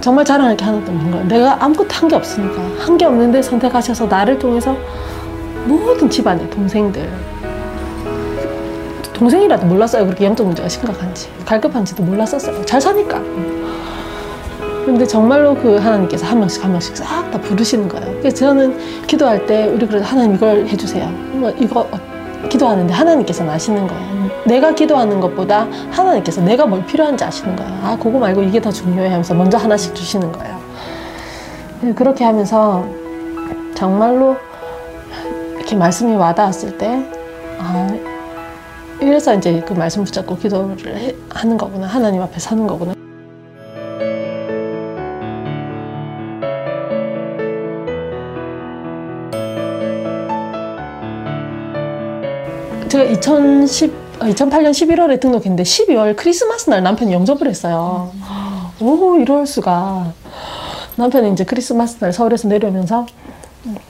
정말 0.00 0.24
자랑할 0.24 0.56
게 0.56 0.64
하나도 0.64 0.90
없는 0.90 1.10
거예요. 1.10 1.26
내가 1.26 1.62
아무것도 1.64 1.88
한 1.94 2.08
게 2.08 2.16
없으니까 2.16 2.60
한 2.84 2.98
게 2.98 3.04
없는데 3.06 3.40
선택하셔서 3.42 4.06
나를 4.06 4.38
통해서 4.38 4.76
모든 5.66 6.08
집안의 6.10 6.50
동생들 6.50 7.10
동생이라도 9.12 9.66
몰랐어요. 9.66 10.04
그렇게 10.04 10.24
영적 10.26 10.46
문제가 10.46 10.68
심각한지 10.68 11.28
갈급한지도 11.44 12.02
몰랐었어요. 12.04 12.64
잘 12.64 12.80
사니까. 12.80 13.20
근데 14.88 15.06
정말로 15.06 15.54
그 15.54 15.76
하나님께서 15.76 16.24
한 16.24 16.38
명씩 16.40 16.64
한 16.64 16.72
명씩 16.72 16.96
싹 16.96 17.30
다 17.30 17.38
부르시는 17.38 17.88
거예요. 17.88 18.18
그래서 18.20 18.36
저는 18.36 19.06
기도할 19.06 19.44
때 19.44 19.66
우리 19.66 19.86
그래도 19.86 20.02
하나님 20.02 20.34
이걸 20.34 20.66
해주세요. 20.66 21.06
뭐 21.32 21.50
이거 21.50 21.86
기도하는데 22.48 22.94
하나님께서는 22.94 23.52
아시는 23.52 23.86
거예요. 23.86 24.30
내가 24.46 24.74
기도하는 24.74 25.20
것보다 25.20 25.68
하나님께서 25.90 26.40
내가 26.40 26.64
뭘 26.64 26.86
필요한지 26.86 27.22
아시는 27.22 27.54
거예요. 27.54 27.70
아, 27.82 27.98
그거 28.00 28.18
말고 28.18 28.42
이게 28.42 28.62
더 28.62 28.70
중요해 28.70 29.08
하면서 29.08 29.34
먼저 29.34 29.58
하나씩 29.58 29.94
주시는 29.94 30.32
거예요. 30.32 30.58
그렇게 31.94 32.24
하면서 32.24 32.86
정말로 33.74 34.36
이렇게 35.56 35.76
말씀이 35.76 36.16
와닿았을 36.16 36.78
때, 36.78 37.04
아, 37.58 37.94
이래서 39.02 39.34
이제 39.34 39.62
그 39.66 39.74
말씀 39.74 40.02
붙잡고 40.02 40.38
기도를 40.38 40.96
해, 40.96 41.14
하는 41.28 41.58
거구나. 41.58 41.86
하나님 41.86 42.22
앞에 42.22 42.38
서는 42.38 42.66
거구나. 42.66 42.97
제가 52.98 53.10
2010, 53.10 54.18
2008년 54.18 54.70
11월에 54.72 55.20
등록했는데 55.20 55.62
12월 55.62 56.16
크리스마스 56.16 56.68
날 56.68 56.82
남편이 56.82 57.12
영접을 57.12 57.48
했어요. 57.48 58.10
오, 58.80 59.16
이럴 59.20 59.46
수가. 59.46 60.12
남편이 60.96 61.32
이제 61.32 61.44
크리스마스 61.44 61.98
날 62.00 62.12
서울에서 62.12 62.48
내려오면서 62.48 63.06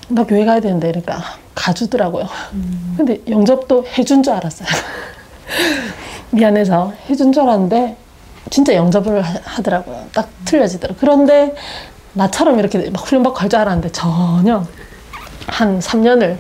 나 0.09 0.25
교회 0.25 0.45
가야 0.45 0.61
되는데 0.61 0.89
그러니까 0.89 1.23
가주더라고요. 1.55 2.27
근데 2.99 3.23
영접도 3.27 3.87
해준 3.97 4.23
줄 4.23 4.35
알았어요. 4.35 4.69
미안해서 6.31 6.93
해준 7.09 7.33
줄 7.33 7.45
알았는데 7.45 7.97
진짜 8.51 8.75
영접을 8.75 9.23
하- 9.23 9.41
하더라고요. 9.43 10.05
딱 10.13 10.29
틀려지더라고요. 10.45 10.99
그런데 11.01 11.55
나처럼 12.13 12.59
이렇게 12.59 12.91
막 12.91 13.07
훈련받고 13.09 13.39
갈줄 13.39 13.59
알았는데 13.59 13.91
전혀 13.93 14.65
한 15.47 15.79
3년을 15.79 16.37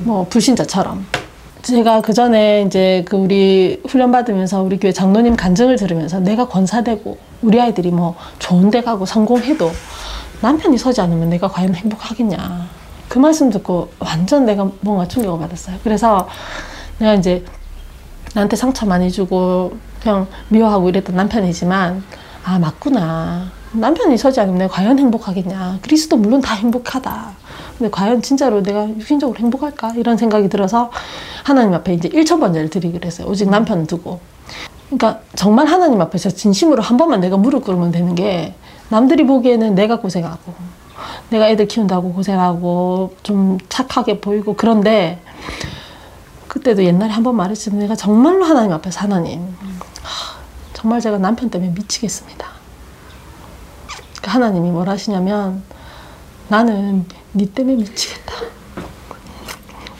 뭐 0.00 0.26
불신자처럼 0.28 1.23
제가 1.64 2.02
그 2.02 2.12
전에 2.12 2.62
이제 2.62 3.02
그 3.08 3.16
우리 3.16 3.80
훈련 3.88 4.12
받으면서 4.12 4.62
우리 4.62 4.78
교회 4.78 4.92
장로님 4.92 5.34
간증을 5.34 5.76
들으면서 5.76 6.20
내가 6.20 6.46
권사되고 6.46 7.16
우리 7.40 7.58
아이들이 7.58 7.90
뭐 7.90 8.14
좋은 8.38 8.70
데 8.70 8.82
가고 8.82 9.06
성공해도 9.06 9.70
남편이 10.42 10.76
서지 10.76 11.00
않으면 11.00 11.30
내가 11.30 11.48
과연 11.48 11.74
행복하겠냐. 11.74 12.68
그 13.08 13.18
말씀 13.18 13.48
듣고 13.48 13.88
완전 13.98 14.44
내가 14.44 14.70
뭔가 14.80 15.08
충격을 15.08 15.38
받았어요. 15.40 15.78
그래서 15.82 16.28
내가 16.98 17.14
이제 17.14 17.42
나한테 18.34 18.56
상처 18.56 18.84
많이 18.84 19.10
주고 19.10 19.72
그냥 20.02 20.26
미워하고 20.48 20.90
이랬던 20.90 21.16
남편이지만 21.16 22.04
아 22.44 22.58
맞구나. 22.58 23.50
남편이 23.72 24.18
서지 24.18 24.38
않으면 24.40 24.58
내가 24.58 24.74
과연 24.74 24.98
행복하겠냐. 24.98 25.78
그리스도 25.80 26.18
물론 26.18 26.42
다 26.42 26.54
행복하다 26.54 27.32
근데 27.78 27.90
과연 27.90 28.22
진짜로 28.22 28.62
내가 28.62 28.88
육신적으로 28.88 29.38
행복할까? 29.38 29.94
이런 29.96 30.16
생각이 30.16 30.48
들어서 30.48 30.90
하나님 31.42 31.74
앞에 31.74 31.94
이제 31.94 32.08
일천 32.12 32.40
번제를 32.40 32.70
드리기로 32.70 33.04
했어요. 33.06 33.26
오직 33.26 33.48
남편 33.50 33.86
두고. 33.86 34.20
그러니까 34.90 35.20
정말 35.34 35.66
하나님 35.66 36.00
앞에서 36.00 36.30
진심으로 36.30 36.82
한 36.82 36.96
번만 36.96 37.20
내가 37.20 37.36
무릎 37.36 37.64
꿇으면 37.64 37.90
되는 37.90 38.14
게 38.14 38.54
남들이 38.90 39.26
보기에는 39.26 39.74
내가 39.74 39.98
고생하고 39.98 40.54
내가 41.30 41.48
애들 41.48 41.66
키운다고 41.66 42.12
고생하고 42.12 43.14
좀 43.24 43.58
착하게 43.68 44.20
보이고 44.20 44.54
그런데 44.54 45.20
그때도 46.46 46.84
옛날에 46.84 47.10
한 47.10 47.24
번 47.24 47.34
말했지만 47.36 47.80
내가 47.80 47.96
정말로 47.96 48.44
하나님 48.44 48.70
앞에서 48.72 49.00
하나님. 49.00 49.40
하, 50.02 50.36
정말 50.74 51.00
제가 51.00 51.18
남편 51.18 51.50
때문에 51.50 51.72
미치겠습니다. 51.72 52.46
그 54.22 54.30
하나님이 54.30 54.70
뭘 54.70 54.88
하시냐면 54.88 55.62
나는 56.48 57.04
네 57.36 57.46
때문에 57.52 57.76
미치겠다. 57.78 58.32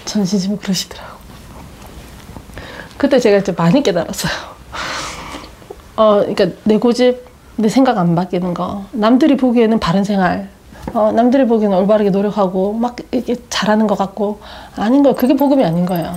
전 0.04 0.24
진심으로 0.24 0.60
그러시더라고. 0.60 1.14
그때 2.96 3.18
제가 3.18 3.38
이제 3.38 3.50
많이 3.52 3.82
깨달았어요. 3.82 4.32
어, 5.96 6.16
그러니까 6.20 6.46
내 6.62 6.78
고집, 6.78 7.24
내 7.56 7.68
생각 7.68 7.98
안 7.98 8.14
바뀌는 8.14 8.54
거, 8.54 8.84
남들이 8.92 9.36
보기에는 9.36 9.80
바른 9.80 10.04
생활, 10.04 10.48
어, 10.92 11.10
남들이 11.12 11.46
보기에는 11.46 11.76
올바르게 11.76 12.10
노력하고 12.10 12.72
막 12.72 12.96
이렇게 13.10 13.36
잘하는 13.50 13.88
것 13.88 13.98
같고 13.98 14.40
아닌 14.76 15.02
거예요. 15.02 15.16
그게 15.16 15.34
복음이 15.34 15.64
아닌 15.64 15.86
거예요. 15.86 16.14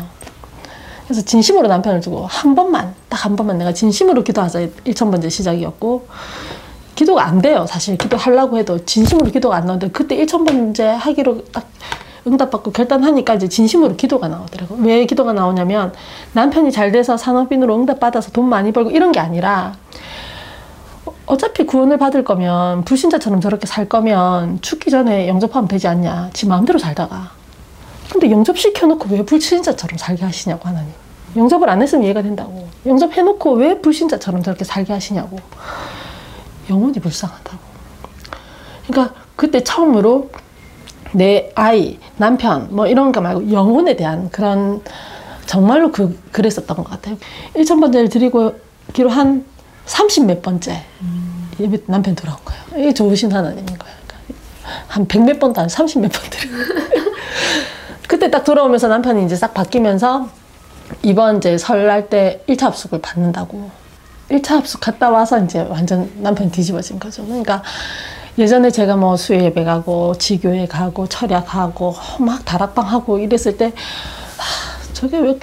그래서 1.06 1.24
진심으로 1.24 1.68
남편을 1.68 2.02
두고 2.02 2.28
한 2.28 2.54
번만 2.54 2.94
딱 3.10 3.26
한 3.26 3.36
번만 3.36 3.58
내가 3.58 3.74
진심으로 3.74 4.24
기도하자 4.24 4.60
1천 4.86 5.10
번째 5.10 5.30
시작이었고 5.30 6.08
기도가 6.98 7.26
안 7.26 7.42
돼요. 7.42 7.66
사실 7.70 7.96
기도하려고 7.96 8.58
해도 8.58 8.84
진심으로 8.84 9.32
기도가 9.32 9.56
안 9.56 9.68
나오는데 9.68 9.90
그때 9.92 10.18
1천 10.18 10.48
번째 10.48 10.88
하기로 11.00 11.46
딱 11.54 11.68
응답받고 12.26 12.72
결단하니까 12.72 13.36
이제 13.36 13.48
진심으로 13.48 13.96
기도가 13.96 14.28
나오더라고요 14.28 14.84
왜 14.84 15.06
기도가 15.06 15.32
나오냐면 15.32 15.94
남편이 16.34 16.74
잘 16.74 16.92
돼서 16.92 17.16
산업인으로 17.16 17.74
응답받아서 17.74 18.32
돈 18.32 18.50
많이 18.50 18.74
벌고 18.74 18.92
이런 18.92 19.14
게 19.14 19.22
아니라 19.22 19.76
어차피 21.26 21.66
구원을 21.66 21.98
받을 21.98 22.24
거면 22.24 22.84
불신자처럼 22.84 23.42
저렇게 23.42 23.68
살 23.68 23.88
거면 23.88 24.62
죽기 24.62 24.90
전에 24.90 25.28
영접하면 25.28 25.68
되지 25.68 25.88
않냐. 25.88 26.32
지 26.34 26.48
마음대로 26.48 26.80
살다가. 26.80 27.32
근데 28.12 28.32
영접시켜놓고 28.32 29.08
왜 29.10 29.24
불신자처럼 29.24 29.98
살게 29.98 30.26
하시냐고 30.26 30.68
하나님. 30.68 30.92
영접을 31.36 31.70
안 31.70 31.82
했으면 31.82 32.06
이해가 32.06 32.24
된다고. 32.24 32.68
영접해놓고 32.86 33.52
왜 33.54 33.80
불신자처럼 33.82 34.42
저렇게 34.42 34.64
살게 34.64 34.94
하시냐고 34.94 35.38
영혼이 36.70 37.00
불쌍하다고. 37.00 37.58
그러니까 38.88 39.16
그때 39.36 39.64
처음으로 39.64 40.30
내 41.14 41.52
아이 41.56 42.00
남편 42.18 42.68
뭐 42.76 42.88
이런 42.88 43.12
거 43.12 43.22
말고 43.22 43.52
영혼에 43.52 43.96
대한 43.96 44.30
그런 44.30 44.82
정말로 45.46 45.92
그 45.92 46.20
그랬었던 46.32 46.76
것 46.78 46.84
같아요. 46.90 47.18
1천 47.56 47.80
번째를 47.80 48.10
드리고 48.10 48.60
기로 48.94 49.10
한 49.10 49.46
30 49.86 50.26
몇 50.26 50.42
번째 50.42 50.84
예배 51.60 51.84
남편 51.88 52.16
돌아온 52.16 52.38
거예요. 52.44 52.62
이게 52.78 52.94
좋으신 52.94 53.32
하나님인 53.32 53.66
거예요. 53.66 53.96
그러니까 54.08 55.16
한100 55.16 55.24
몇 55.26 55.40
번도 55.40 55.62
아니고 55.62 55.70
30 55.74 56.02
몇 56.02 56.12
번 56.12 56.30
드리고. 56.30 56.56
그때 58.08 58.30
딱 58.30 58.44
돌아오면서 58.44 58.88
남편이 58.88 59.26
이제 59.26 59.36
싹 59.36 59.54
바뀌면서 59.54 60.30
이번 61.04 61.38
이제 61.38 61.58
설날 61.58 62.10
때 62.10 62.44
1차 62.48 62.64
합숙을 62.64 63.02
받는다고. 63.02 63.70
1차 64.30 64.50
합숙 64.56 64.82
갔다 64.82 65.10
와서 65.10 65.42
이제 65.44 65.62
완전 65.62 66.10
남편이 66.18 66.52
뒤집어진 66.52 67.00
거죠. 67.00 67.26
그러니까 67.26 67.64
예전에 68.38 68.70
제가 68.70 68.96
뭐 68.96 69.18
수요 69.18 69.42
예배 69.42 69.64
가고 69.64 70.16
지교회 70.18 70.68
가고 70.68 71.08
철야가고 71.08 71.96
막 72.20 72.46
다락방 72.46 72.86
하고 72.86 73.18
이랬을 73.18 73.58
때 73.58 73.74
아, 74.38 74.94
저게 74.94 75.18
왜 75.18 75.40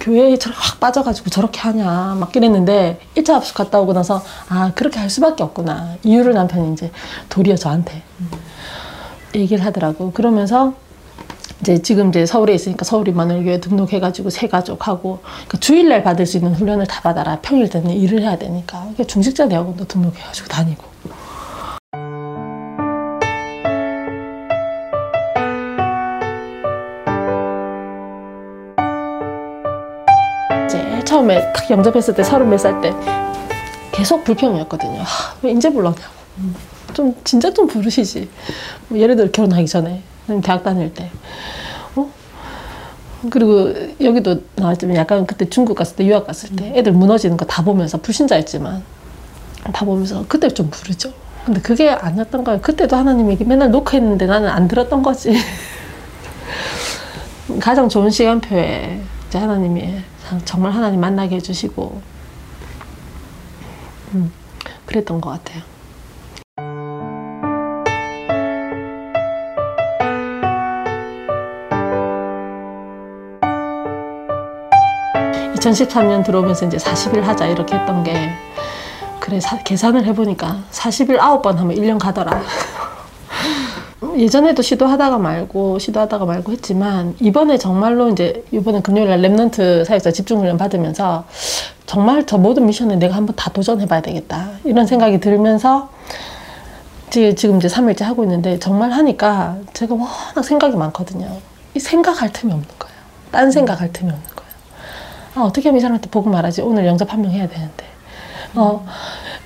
교회에 0.00 0.38
저렇게 0.38 0.60
확 0.60 0.80
빠져가지고 0.80 1.30
저렇게 1.30 1.60
하냐 1.60 2.16
막 2.18 2.34
이랬는데 2.34 3.00
1차 3.16 3.32
합숙 3.32 3.56
갔다 3.56 3.80
오고 3.80 3.92
나서 3.92 4.22
아 4.48 4.72
그렇게 4.74 4.98
할 4.98 5.10
수밖에 5.10 5.42
없구나 5.42 5.96
이유를 6.04 6.32
남편이 6.34 6.72
이제 6.72 6.90
도리어 7.28 7.56
저한테 7.56 8.02
얘기를 9.34 9.64
하더라고 9.64 10.12
그러면서 10.12 10.74
이제 11.60 11.82
지금 11.82 12.10
이제 12.10 12.24
서울에 12.24 12.54
있으니까 12.54 12.84
서울 12.84 13.08
이만월교회 13.08 13.60
등록해가지고 13.60 14.30
새 14.30 14.46
가족하고 14.48 15.18
그러니까 15.22 15.58
주일날 15.58 16.02
받을 16.04 16.24
수 16.26 16.36
있는 16.36 16.54
훈련을 16.54 16.86
다 16.86 17.00
받아라 17.02 17.40
평일 17.42 17.68
때는 17.68 17.90
일을 17.90 18.22
해야 18.22 18.38
되니까 18.38 18.88
이게 18.92 19.04
중직자 19.04 19.48
대학원도 19.48 19.86
등록해가지고 19.86 20.48
다니고 20.48 20.84
이제 30.66 31.04
처음에 31.04 31.52
딱 31.52 31.70
영접했을 31.70 32.14
때 32.14 32.22
서른 32.22 32.48
몇 32.48 32.58
살 32.58 32.80
때 32.80 32.92
계속 33.92 34.22
불평이었거든요. 34.24 35.00
하, 35.00 35.34
왜 35.42 35.50
이제 35.52 35.70
불렀냐고. 35.70 36.18
좀 36.94 37.14
진짜 37.24 37.52
좀 37.52 37.66
부르시지. 37.66 38.28
뭐 38.88 38.98
예를 38.98 39.16
들어 39.16 39.30
결혼하기 39.30 39.66
전에 39.66 40.02
대학 40.42 40.62
다닐 40.62 40.92
때. 40.92 41.10
어? 41.96 42.08
그리고 43.30 43.72
여기도 44.00 44.42
나왔지만 44.56 44.96
약간 44.96 45.26
그때 45.26 45.48
중국 45.48 45.74
갔을 45.76 45.96
때 45.96 46.06
유학 46.06 46.26
갔을 46.26 46.54
때 46.54 46.72
애들 46.76 46.92
무너지는 46.92 47.36
거 47.36 47.44
다 47.46 47.62
보면서 47.64 47.98
불신자였지만 47.98 48.82
다 49.72 49.84
보면서 49.84 50.24
그때 50.28 50.48
좀 50.48 50.70
부르죠. 50.70 51.12
근데 51.44 51.60
그게 51.60 51.90
아니었던 51.90 52.44
거예요. 52.44 52.60
그때도 52.60 52.96
하나님이 52.96 53.36
맨날 53.44 53.70
녹화했는데 53.70 54.26
나는 54.26 54.48
안 54.48 54.68
들었던 54.68 55.02
거지. 55.02 55.36
가장 57.60 57.88
좋은 57.88 58.10
시간표에 58.10 59.00
이제 59.28 59.38
하나님이 59.38 59.94
정말 60.44 60.72
하나님 60.72 61.00
만나게 61.00 61.36
해주시고 61.36 62.00
음, 64.14 64.32
그랬던 64.86 65.20
것 65.20 65.30
같아요. 65.30 65.62
2013년 75.58 76.24
들어오면서 76.24 76.66
이제 76.66 76.76
40일 76.76 77.20
하자 77.22 77.46
이렇게 77.46 77.76
했던 77.76 78.04
게 78.04 78.30
그래 79.20 79.40
사, 79.40 79.58
계산을 79.58 80.04
해보니까 80.06 80.62
40일 80.70 81.18
9번 81.18 81.56
하면 81.56 81.76
1년 81.76 81.98
가더라. 81.98 82.40
예전에도 84.16 84.62
시도하다가 84.62 85.18
말고 85.18 85.78
시도하다가 85.78 86.24
말고 86.24 86.52
했지만 86.52 87.14
이번에 87.20 87.58
정말로 87.58 88.08
이제 88.08 88.44
이번에 88.52 88.80
금요일 88.80 89.08
날 89.08 89.20
Remnant 89.20 89.84
사역자 89.84 90.12
집중훈련 90.12 90.56
받으면서 90.56 91.24
정말 91.86 92.24
저 92.26 92.38
모든 92.38 92.66
미션에 92.66 92.96
내가 92.96 93.16
한번 93.16 93.34
다 93.36 93.50
도전해봐야 93.50 94.00
되겠다 94.00 94.50
이런 94.64 94.86
생각이 94.86 95.18
들면서 95.20 95.90
지금 97.10 97.56
이제 97.56 97.68
3일째 97.68 98.02
하고 98.04 98.22
있는데 98.22 98.58
정말 98.58 98.92
하니까 98.92 99.56
제가 99.72 99.94
워낙 99.94 100.42
생각이 100.42 100.76
많거든요. 100.76 101.38
이 101.74 101.80
생각할 101.80 102.32
틈이 102.32 102.52
없는 102.52 102.68
거예요. 102.78 102.94
딴 103.30 103.50
생각할 103.50 103.92
틈이 103.92 104.10
없는 104.10 104.26
거예요. 104.28 104.37
아, 105.34 105.42
어떻게 105.42 105.68
하면 105.68 105.78
이 105.78 105.80
사람한테 105.80 106.10
복음 106.10 106.32
말하지? 106.32 106.62
오늘 106.62 106.86
영접 106.86 107.12
한 107.12 107.20
명 107.22 107.30
해야 107.32 107.48
되는데. 107.48 107.84
어, 108.54 108.84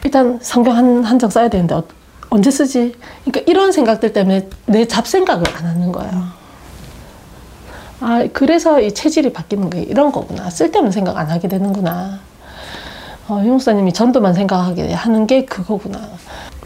일단 0.04 0.38
성경 0.42 0.76
한, 0.76 1.04
한 1.04 1.18
장 1.18 1.28
써야 1.30 1.48
되는데, 1.48 1.74
어, 1.74 1.84
언제 2.30 2.50
쓰지? 2.50 2.94
그러니까 3.24 3.50
이런 3.50 3.72
생각들 3.72 4.12
때문에 4.12 4.48
내 4.66 4.86
잡생각을 4.86 5.44
안 5.56 5.66
하는 5.66 5.92
거예요. 5.92 6.24
아, 8.00 8.26
그래서 8.32 8.80
이 8.80 8.92
체질이 8.92 9.32
바뀌는 9.32 9.70
게 9.70 9.82
이런 9.82 10.10
거구나. 10.12 10.50
쓸데없는 10.50 10.90
생각 10.92 11.16
안 11.16 11.30
하게 11.30 11.46
되는구나. 11.48 12.20
어, 13.28 13.40
유 13.44 13.50
목사님이 13.52 13.92
전도만 13.92 14.34
생각하게 14.34 14.92
하는 14.92 15.26
게 15.26 15.44
그거구나. 15.44 16.00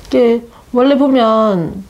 이게 0.07 0.43
원래 0.73 0.97
보면 0.97 1.85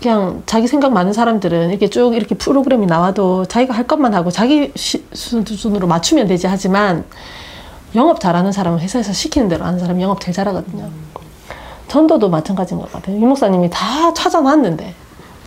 그냥 0.00 0.42
자기 0.46 0.66
생각 0.66 0.92
많은 0.92 1.12
사람들은 1.12 1.70
이렇게 1.70 1.88
쭉 1.88 2.14
이렇게 2.14 2.34
프로그램이 2.34 2.86
나와도 2.86 3.46
자기가 3.46 3.74
할 3.74 3.86
것만 3.86 4.14
하고 4.14 4.30
자기 4.30 4.70
시- 4.74 5.04
수준으로 5.12 5.86
맞추면 5.86 6.26
되지 6.26 6.46
하지만 6.46 7.04
영업 7.94 8.20
잘하는 8.20 8.52
사람은 8.52 8.80
회사에서 8.80 9.12
시키는 9.12 9.48
대로 9.48 9.64
하는 9.64 9.78
사람이 9.78 10.02
영업 10.02 10.20
제일 10.20 10.34
잘하거든요. 10.34 10.88
전도도 11.88 12.28
마찬가지인 12.28 12.80
것 12.80 12.90
같아요. 12.92 13.16
이 13.16 13.20
목사님이 13.20 13.70
다 13.70 14.12
찾아놨는데 14.12 14.94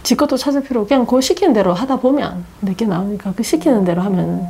지 0.03 0.15
것도 0.15 0.38
찾을 0.38 0.63
필요 0.63 0.79
없고 0.81 0.88
그냥 0.89 1.05
그 1.05 1.19
시키는 1.19 1.53
대로 1.53 1.73
하다 1.73 1.97
보면 1.97 2.45
내게 2.62 2.86
나오니까 2.86 3.33
그 3.36 3.43
시키는 3.43 3.83
대로 3.83 4.01
하면 4.03 4.47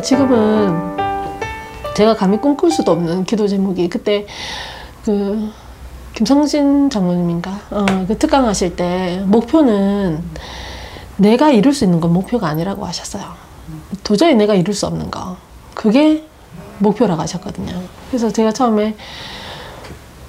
그래서 0.00 0.02
지금은 0.02 0.96
제가 1.94 2.16
감히 2.16 2.38
꿈꿀 2.38 2.70
수도 2.70 2.92
없는 2.92 3.24
기도 3.24 3.46
제목이 3.46 3.88
그때 3.88 4.26
그 5.04 5.50
김성진 6.14 6.88
장모님인가 6.88 7.60
어, 7.70 7.86
그 8.08 8.16
특강 8.18 8.46
하실 8.46 8.76
때 8.76 9.22
목표는 9.26 10.22
내가 11.16 11.50
이룰 11.50 11.74
수 11.74 11.84
있는 11.84 12.00
건 12.00 12.12
목표가 12.12 12.48
아니라고 12.48 12.86
하셨어요. 12.86 13.24
도저히 14.02 14.34
내가 14.34 14.54
이룰 14.54 14.74
수 14.74 14.86
없는 14.86 15.10
거 15.10 15.36
그게 15.74 16.24
목표라고 16.78 17.20
하셨거든요. 17.20 17.82
그래서 18.08 18.30
제가 18.30 18.52
처음에 18.52 18.96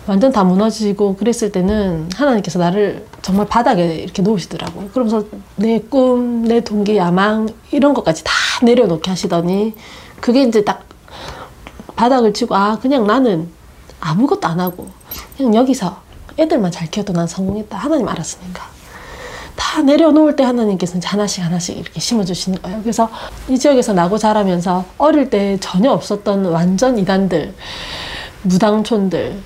완전 0.07 0.31
다 0.31 0.43
무너지고 0.43 1.15
그랬을 1.15 1.51
때는 1.51 2.09
하나님께서 2.15 2.59
나를 2.59 3.05
정말 3.21 3.47
바닥에 3.47 3.95
이렇게 3.95 4.21
놓으시더라고요. 4.21 4.89
그러면서 4.89 5.25
내 5.55 5.79
꿈, 5.79 6.43
내 6.43 6.61
동기, 6.61 6.97
야망 6.97 7.49
이런 7.71 7.93
것까지 7.93 8.23
다 8.23 8.31
내려놓게 8.63 9.09
하시더니 9.09 9.75
그게 10.19 10.43
이제 10.43 10.63
딱 10.63 10.85
바닥을 11.95 12.33
치고 12.33 12.55
아 12.55 12.79
그냥 12.79 13.05
나는 13.05 13.49
아무것도 13.99 14.47
안 14.47 14.59
하고 14.59 14.89
그냥 15.37 15.53
여기서 15.55 16.01
애들만 16.39 16.71
잘 16.71 16.89
키워도 16.89 17.13
난 17.13 17.27
성공했다. 17.27 17.77
하나님 17.77 18.07
알았으니까. 18.07 18.71
다 19.55 19.81
내려놓을 19.83 20.35
때 20.35 20.43
하나님께서 20.43 20.97
이제 20.97 21.07
하나씩 21.07 21.43
하나씩 21.43 21.77
이렇게 21.77 21.99
심어주시는 21.99 22.61
거예요. 22.61 22.81
그래서 22.81 23.09
이 23.47 23.59
지역에서 23.59 23.93
나고 23.93 24.17
자라면서 24.17 24.85
어릴 24.97 25.29
때 25.29 25.57
전혀 25.59 25.91
없었던 25.91 26.45
완전 26.45 26.97
이단들, 26.97 27.53
무당촌들, 28.41 29.37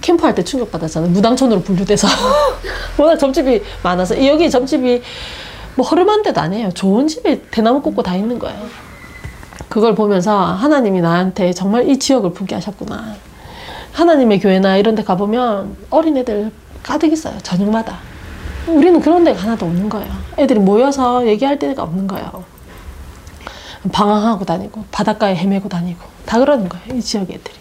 캠프할 0.00 0.34
때 0.34 0.44
충격받았잖아요. 0.44 1.10
무당촌으로 1.10 1.62
분류돼서. 1.62 2.06
워낙 2.98 3.16
점집이 3.16 3.62
많아서. 3.82 4.24
여기 4.26 4.50
점집이 4.50 5.02
뭐 5.76 5.86
허름한 5.86 6.22
데도 6.22 6.40
아니에요. 6.40 6.70
좋은 6.72 7.06
집에 7.08 7.42
대나무 7.50 7.80
꽂고 7.80 8.02
다 8.02 8.14
있는 8.16 8.38
거예요. 8.38 8.58
그걸 9.68 9.94
보면서 9.94 10.36
하나님이 10.36 11.00
나한테 11.00 11.52
정말 11.52 11.88
이 11.88 11.98
지역을 11.98 12.32
품게 12.32 12.54
하셨구나. 12.54 13.14
하나님의 13.92 14.40
교회나 14.40 14.76
이런 14.76 14.94
데 14.94 15.02
가보면 15.02 15.76
어린애들 15.90 16.50
가득 16.82 17.12
있어요. 17.12 17.36
저녁마다. 17.42 17.98
우리는 18.66 19.00
그런 19.00 19.24
데가 19.24 19.40
하나도 19.40 19.66
없는 19.66 19.88
거예요. 19.88 20.10
애들이 20.38 20.58
모여서 20.60 21.26
얘기할 21.26 21.58
데가 21.58 21.82
없는 21.82 22.06
거예요. 22.06 22.44
방황하고 23.92 24.44
다니고 24.44 24.84
바닷가에 24.90 25.34
헤매고 25.36 25.68
다니고 25.68 26.00
다 26.26 26.38
그러는 26.38 26.68
거예요. 26.68 26.96
이 26.96 27.00
지역 27.00 27.22
애들이. 27.30 27.54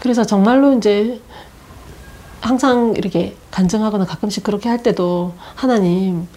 그래서 0.00 0.24
정말로 0.24 0.72
이제 0.74 1.20
항상 2.40 2.94
이렇게 2.96 3.34
간증하거나 3.50 4.04
가끔씩 4.06 4.44
그렇게 4.44 4.68
할 4.68 4.82
때도 4.82 5.32
하나님 5.56 6.28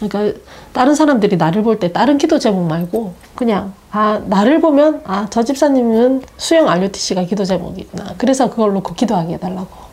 그러니까 0.00 0.38
다른 0.72 0.94
사람들이 0.94 1.36
나를 1.36 1.62
볼 1.64 1.80
때 1.80 1.92
다른 1.92 2.16
기도 2.16 2.38
제목 2.38 2.66
말고 2.68 3.14
그냥 3.34 3.72
아 3.90 4.20
나를 4.26 4.60
보면 4.60 5.02
아 5.04 5.26
저 5.30 5.42
집사님은 5.42 6.22
수영 6.36 6.68
RUTC가 6.68 7.24
기도 7.24 7.44
제목이구나. 7.44 8.14
그래서 8.18 8.48
그걸 8.50 8.72
놓고 8.74 8.94
기도하게 8.94 9.34
해달라고. 9.34 9.88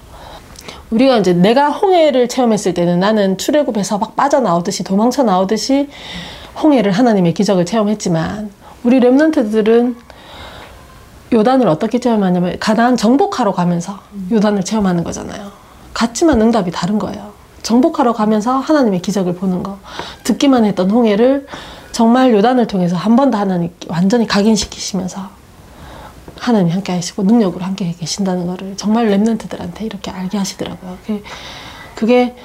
우리가 0.92 1.18
이제 1.18 1.34
내가 1.34 1.70
홍해를 1.70 2.30
체험했을 2.30 2.74
때는 2.76 3.00
나는 3.00 3.38
출애굽에서 3.40 3.98
막 3.98 4.16
빠져나오듯이 4.16 4.84
도망쳐 4.84 5.24
나오듯이 5.24 5.90
홍해를 6.62 6.92
하나님의 6.92 7.34
기적을 7.34 7.66
체험했지만 7.66 8.52
우리 8.84 9.00
렘넌트들은 9.00 9.96
요단을 11.36 11.67
어떻게 11.67 12.00
체험하냐면 12.00 12.58
가나안 12.60 12.95
정복하러 12.98 13.52
가면서 13.52 14.00
요단을 14.32 14.63
체험하는 14.63 15.04
거잖아요. 15.04 15.52
같지만 15.93 16.41
응답이 16.41 16.71
다른 16.71 16.98
거예요. 16.98 17.34
정복하러 17.62 18.13
가면서 18.13 18.58
하나님의 18.58 19.02
기적을 19.02 19.36
보는 19.36 19.62
거. 19.63 19.78
듣기만 20.24 20.65
했던 20.65 20.89
홍해를 20.91 21.45
정말 21.91 22.34
요단을 22.34 22.67
통해서 22.67 22.95
한 22.95 23.15
번 23.15 23.32
더 23.32 23.38
하나님 23.38 23.69
완전히 23.88 24.28
각인시키시면서 24.28 25.30
하나님 26.38 26.74
함께 26.74 26.93
하시고 26.93 27.24
능력으로 27.24 27.63
함께 27.65 27.93
계신다는 28.00 28.45
거를 28.48 28.76
정말 28.78 29.08
랩런트들한테 29.10 29.82
이렇게 29.84 30.12
알게 30.12 30.38
하시더라고요. 30.38 30.98
그게, 31.95 32.36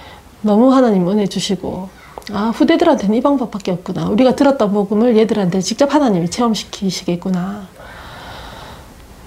너무 0.42 0.72
하나님 0.72 1.08
은혜 1.08 1.26
주시고 1.26 1.88
아 2.32 2.52
후대들한테는 2.54 3.14
이 3.16 3.20
방법밖에 3.20 3.72
없구나. 3.72 4.08
우리가 4.08 4.36
들었던 4.36 4.72
복음을 4.72 5.16
얘들한테 5.16 5.60
직접 5.60 5.92
하나님이 5.92 6.30
체험시키시겠구나. 6.30 7.66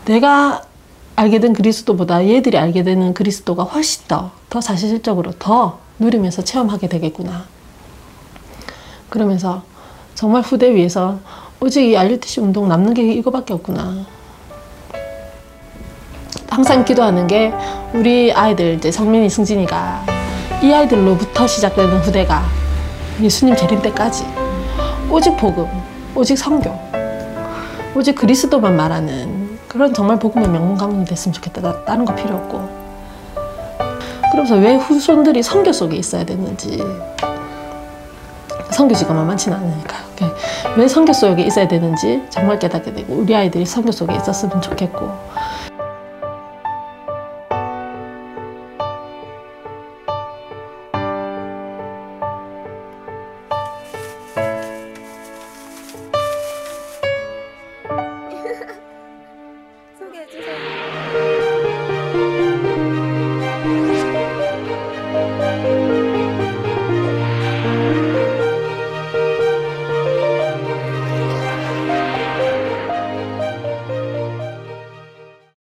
내가 0.06 0.62
알게 1.16 1.40
된 1.40 1.54
그리스도보다 1.54 2.28
얘들이 2.28 2.58
알게 2.58 2.84
되는 2.84 3.14
그리스도가 3.14 3.64
훨씬 3.64 4.04
더, 4.08 4.32
더 4.50 4.60
사실적으로 4.60 5.32
더 5.40 5.80
누리면서 6.00 6.44
체험하게 6.44 6.88
되겠구나. 6.88 7.46
그러면서 9.10 9.64
정말 10.16 10.42
후대 10.42 10.74
위에서 10.74 11.20
오직 11.62 11.84
이 11.88 11.96
RUTC 11.96 12.42
운동 12.42 12.68
남는 12.68 12.94
게 12.94 13.14
이거밖에 13.14 13.54
없구나. 13.54 14.06
항상 16.50 16.84
기도하는 16.84 17.26
게 17.28 17.54
우리 17.94 18.32
아이들 18.34 18.76
이제 18.76 18.92
성민이 18.92 19.30
승진이가 19.30 20.06
이 20.62 20.72
아이들로부터 20.72 21.48
시작되는 21.48 22.00
후대가 22.00 22.44
예수님 23.22 23.56
재림 23.56 23.82
때까지 23.82 24.26
오직 25.10 25.38
복음, 25.38 25.68
오직 26.16 26.38
성교, 26.38 26.72
오직 27.96 28.16
그리스도만 28.16 28.76
말하는 28.76 29.43
그런 29.74 29.92
정말 29.94 30.20
복음의 30.20 30.78
가문이 30.78 31.04
됐으면 31.06 31.34
좋겠다. 31.34 31.60
나- 31.62 31.84
다른 31.84 32.06
거 32.06 32.14
필요 32.14 32.36
없고. 32.36 32.84
그러면서 34.32 34.56
왜 34.56 34.76
후손들이 34.76 35.42
성교 35.44 35.74
속에 35.74 35.96
있어야 35.96 36.24
되는지 36.24 36.82
성교지가 38.72 39.14
만만치는 39.14 39.58
않으니까 39.58 39.96
왜 40.78 40.88
성교 40.88 41.14
속에 41.14 41.44
있어야 41.44 41.68
되는지 41.68 42.24
정말 42.32 42.58
깨닫게 42.58 42.94
되고 42.94 43.14
우리 43.14 43.36
아이들이 43.36 43.64
성교 43.66 43.92
속에 43.92 44.16
있었으면 44.16 44.60
좋겠고 44.62 45.12